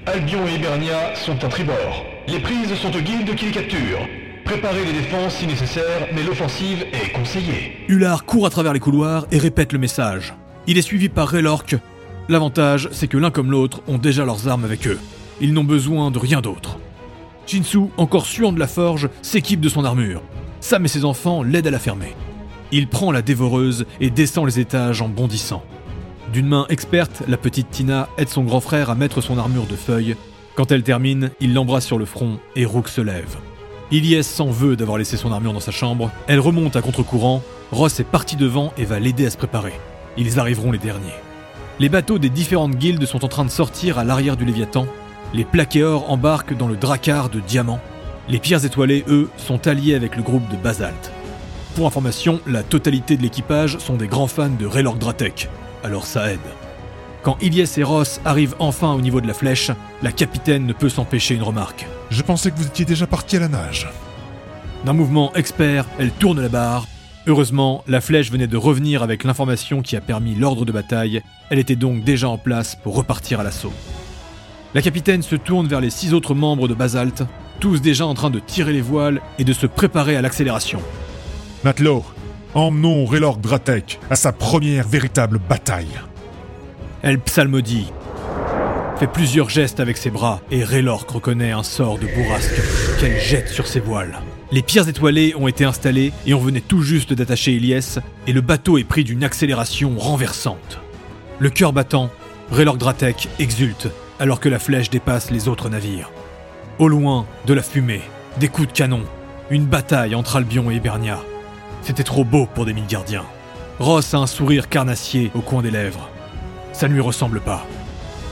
Albion 0.05 0.47
et 0.47 0.55
Hibernia 0.55 1.15
sont 1.15 1.43
à 1.43 1.47
tribord. 1.47 2.05
Les 2.27 2.39
prises 2.39 2.73
sont 2.75 2.95
aux 2.95 3.01
guildes 3.01 3.35
qui 3.35 3.45
les 3.45 3.51
capturent. 3.51 4.07
Préparez 4.45 4.83
les 4.83 4.93
défenses 4.93 5.35
si 5.35 5.45
nécessaire, 5.45 6.07
mais 6.13 6.23
l'offensive 6.23 6.83
est 6.91 7.11
conseillée. 7.11 7.85
Hullard 7.87 8.25
court 8.25 8.47
à 8.47 8.49
travers 8.49 8.73
les 8.73 8.79
couloirs 8.79 9.27
et 9.31 9.37
répète 9.37 9.73
le 9.73 9.79
message. 9.79 10.33
Il 10.65 10.79
est 10.79 10.81
suivi 10.81 11.07
par 11.07 11.27
Raylork. 11.27 11.75
L'avantage, 12.27 12.89
c'est 12.91 13.07
que 13.07 13.17
l'un 13.17 13.29
comme 13.29 13.51
l'autre 13.51 13.81
ont 13.87 13.99
déjà 13.99 14.25
leurs 14.25 14.47
armes 14.47 14.65
avec 14.65 14.87
eux. 14.87 14.99
Ils 15.39 15.53
n'ont 15.53 15.63
besoin 15.63 16.09
de 16.09 16.17
rien 16.17 16.41
d'autre. 16.41 16.79
Shinsu, 17.45 17.89
encore 17.97 18.25
suant 18.25 18.51
de 18.51 18.59
la 18.59 18.67
forge, 18.67 19.09
s'équipe 19.21 19.61
de 19.61 19.69
son 19.69 19.85
armure. 19.85 20.23
Sam 20.61 20.83
et 20.85 20.87
ses 20.87 21.05
enfants 21.05 21.43
l'aident 21.43 21.67
à 21.67 21.71
la 21.71 21.79
fermer. 21.79 22.15
Il 22.71 22.87
prend 22.87 23.11
la 23.11 23.21
dévoreuse 23.21 23.85
et 23.99 24.09
descend 24.09 24.47
les 24.47 24.59
étages 24.59 25.03
en 25.03 25.09
bondissant. 25.09 25.63
D'une 26.33 26.47
main 26.47 26.65
experte, 26.69 27.21
la 27.27 27.37
petite 27.37 27.69
Tina 27.69 28.09
aide 28.17 28.29
son 28.29 28.43
grand 28.43 28.61
frère 28.61 28.89
à 28.89 28.95
mettre 28.95 29.21
son 29.21 29.37
armure 29.37 29.67
de 29.67 29.75
feuilles. 29.75 30.15
Quand 30.55 30.71
elle 30.71 30.83
termine, 30.83 31.31
il 31.41 31.53
l'embrasse 31.53 31.85
sur 31.85 31.97
le 31.97 32.05
front 32.05 32.39
et 32.55 32.63
Rook 32.63 32.87
se 32.87 33.01
lève. 33.01 33.35
Ilyes 33.91 34.23
s'en 34.23 34.49
veut 34.49 34.77
d'avoir 34.77 34.97
laissé 34.97 35.17
son 35.17 35.33
armure 35.33 35.51
dans 35.51 35.59
sa 35.59 35.71
chambre. 35.71 36.11
Elle 36.27 36.39
remonte 36.39 36.77
à 36.77 36.81
contre-courant. 36.81 37.43
Ross 37.71 37.99
est 37.99 38.05
parti 38.05 38.37
devant 38.37 38.71
et 38.77 38.85
va 38.85 38.99
l'aider 38.99 39.25
à 39.25 39.29
se 39.29 39.37
préparer. 39.37 39.73
Ils 40.17 40.39
arriveront 40.39 40.71
les 40.71 40.77
derniers. 40.77 41.13
Les 41.79 41.89
bateaux 41.89 42.19
des 42.19 42.29
différentes 42.29 42.75
guildes 42.75 43.05
sont 43.05 43.25
en 43.25 43.27
train 43.27 43.43
de 43.43 43.49
sortir 43.49 43.99
à 43.99 44.05
l'arrière 44.05 44.37
du 44.37 44.45
Léviathan. 44.45 44.87
Les 45.33 45.43
plaquéors 45.43 46.09
embarquent 46.09 46.55
dans 46.55 46.69
le 46.69 46.77
dracar 46.77 47.29
de 47.29 47.41
diamants. 47.41 47.81
Les 48.29 48.39
pierres 48.39 48.63
étoilées, 48.63 49.03
eux, 49.09 49.29
sont 49.35 49.67
alliés 49.67 49.93
avec 49.93 50.15
le 50.15 50.23
groupe 50.23 50.49
de 50.49 50.55
Basalt. 50.55 51.11
Pour 51.75 51.85
information, 51.85 52.39
la 52.47 52.63
totalité 52.63 53.17
de 53.17 53.21
l'équipage 53.21 53.77
sont 53.79 53.95
des 53.97 54.07
grands 54.07 54.27
fans 54.27 54.49
de 54.49 54.65
Raylord 54.65 54.95
Dratek, 54.95 55.49
alors 55.83 56.05
ça 56.05 56.31
aide. 56.31 56.39
Quand 57.25 57.41
Ilyes 57.41 57.67
et 57.77 57.83
Ross 57.83 58.21
arrivent 58.23 58.53
enfin 58.59 58.93
au 58.93 59.01
niveau 59.01 59.19
de 59.19 59.25
la 59.25 59.33
flèche, 59.33 59.71
la 60.03 60.11
capitaine 60.11 60.67
ne 60.67 60.73
peut 60.73 60.89
s'empêcher 60.89 61.33
une 61.33 61.41
remarque. 61.41 61.87
Je 62.11 62.21
pensais 62.21 62.51
que 62.51 62.55
vous 62.55 62.67
étiez 62.67 62.85
déjà 62.85 63.07
parti 63.07 63.37
à 63.37 63.39
la 63.39 63.47
nage. 63.47 63.89
D'un 64.85 64.93
mouvement 64.93 65.33
expert, 65.33 65.87
elle 65.97 66.11
tourne 66.11 66.39
la 66.39 66.49
barre. 66.49 66.85
Heureusement, 67.25 67.83
la 67.87 67.99
flèche 67.99 68.29
venait 68.29 68.45
de 68.45 68.57
revenir 68.57 69.01
avec 69.01 69.23
l'information 69.23 69.81
qui 69.81 69.95
a 69.95 70.01
permis 70.01 70.35
l'ordre 70.35 70.65
de 70.65 70.71
bataille. 70.71 71.23
Elle 71.49 71.57
était 71.57 71.75
donc 71.75 72.03
déjà 72.03 72.29
en 72.29 72.37
place 72.37 72.75
pour 72.75 72.95
repartir 72.95 73.39
à 73.39 73.43
l'assaut. 73.43 73.73
La 74.75 74.83
capitaine 74.83 75.23
se 75.23 75.35
tourne 75.35 75.67
vers 75.67 75.81
les 75.81 75.89
six 75.89 76.13
autres 76.13 76.35
membres 76.35 76.67
de 76.67 76.75
Basalt, 76.75 77.23
tous 77.59 77.81
déjà 77.81 78.05
en 78.05 78.13
train 78.13 78.29
de 78.29 78.37
tirer 78.37 78.71
les 78.71 78.81
voiles 78.81 79.19
et 79.39 79.43
de 79.43 79.53
se 79.53 79.65
préparer 79.65 80.15
à 80.15 80.21
l'accélération. 80.21 80.79
Matelot, 81.63 82.05
emmenons 82.53 83.07
Raylord 83.07 83.37
Dratek 83.37 83.99
à 84.11 84.15
sa 84.15 84.31
première 84.31 84.87
véritable 84.87 85.39
bataille. 85.39 85.99
Elle 87.05 87.19
psalmodie, 87.19 87.85
fait 88.97 89.05
plusieurs 89.05 89.47
gestes 89.47 89.79
avec 89.79 89.95
ses 89.95 90.09
bras 90.09 90.41
et 90.49 90.63
Raylork 90.63 91.07
reconnaît 91.07 91.51
un 91.51 91.61
sort 91.61 91.99
de 91.99 92.07
bourrasque 92.07 92.59
qu'elle 92.99 93.21
jette 93.21 93.49
sur 93.49 93.67
ses 93.67 93.79
voiles. 93.79 94.17
Les 94.51 94.63
pierres 94.63 94.89
étoilées 94.89 95.35
ont 95.37 95.47
été 95.47 95.65
installées 95.65 96.13
et 96.25 96.33
on 96.33 96.39
venait 96.39 96.61
tout 96.61 96.81
juste 96.81 97.13
d'attacher 97.13 97.51
Ilyes 97.51 97.99
et 98.25 98.33
le 98.33 98.41
bateau 98.41 98.79
est 98.79 98.83
pris 98.83 99.03
d'une 99.03 99.23
accélération 99.23 99.93
renversante. 99.99 100.79
Le 101.37 101.51
cœur 101.51 101.73
battant, 101.73 102.09
Raylork 102.51 102.79
Dratek 102.79 103.29
exulte 103.37 103.87
alors 104.19 104.39
que 104.39 104.49
la 104.49 104.57
flèche 104.57 104.89
dépasse 104.89 105.29
les 105.29 105.47
autres 105.47 105.69
navires. 105.69 106.09
Au 106.79 106.87
loin, 106.87 107.27
de 107.45 107.53
la 107.53 107.61
fumée, 107.61 108.01
des 108.39 108.47
coups 108.47 108.69
de 108.69 108.73
canon, 108.73 109.03
une 109.51 109.67
bataille 109.67 110.15
entre 110.15 110.37
Albion 110.37 110.71
et 110.71 110.77
Hibernia. 110.77 111.19
C'était 111.83 112.01
trop 112.01 112.23
beau 112.23 112.47
pour 112.51 112.65
des 112.65 112.73
Midgardiens. 112.73 113.25
Ross 113.77 114.15
a 114.15 114.17
un 114.17 114.27
sourire 114.27 114.69
carnassier 114.69 115.29
au 115.35 115.41
coin 115.41 115.61
des 115.61 115.69
lèvres. 115.69 116.09
Ça 116.75 116.89
ne 116.89 116.93
lui 116.93 116.99
ressemble 116.99 117.39
pas. 117.39 117.65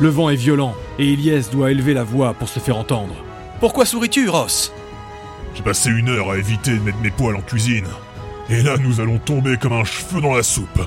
Le 0.01 0.09
vent 0.09 0.29
est 0.29 0.35
violent 0.35 0.75
et 0.99 1.13
Ilyes 1.13 1.45
doit 1.49 1.71
élever 1.71 1.93
la 1.93 2.03
voix 2.03 2.33
pour 2.33 2.49
se 2.49 2.59
faire 2.59 2.75
entendre. 2.75 3.15
Pourquoi 3.61 3.85
souris-tu, 3.85 4.27
Ross? 4.27 4.73
J'ai 5.55 5.63
passé 5.63 5.89
une 5.89 6.09
heure 6.09 6.29
à 6.29 6.37
éviter 6.37 6.71
de 6.71 6.81
mettre 6.81 6.99
mes 6.99 7.09
poils 7.09 7.37
en 7.37 7.41
cuisine. 7.41 7.87
Et 8.49 8.61
là, 8.61 8.75
nous 8.77 8.99
allons 8.99 9.17
tomber 9.17 9.55
comme 9.55 9.71
un 9.71 9.85
cheveu 9.85 10.19
dans 10.19 10.33
la 10.33 10.43
soupe. 10.43 10.81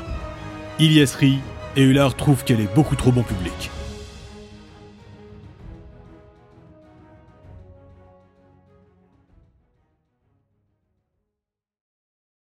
Ilyes 0.78 1.08
rit 1.18 1.40
et 1.76 1.82
Hullard 1.82 2.14
trouve 2.14 2.44
qu'elle 2.44 2.60
est 2.60 2.74
beaucoup 2.74 2.94
trop 2.94 3.10
bon 3.10 3.22
public. 3.22 3.70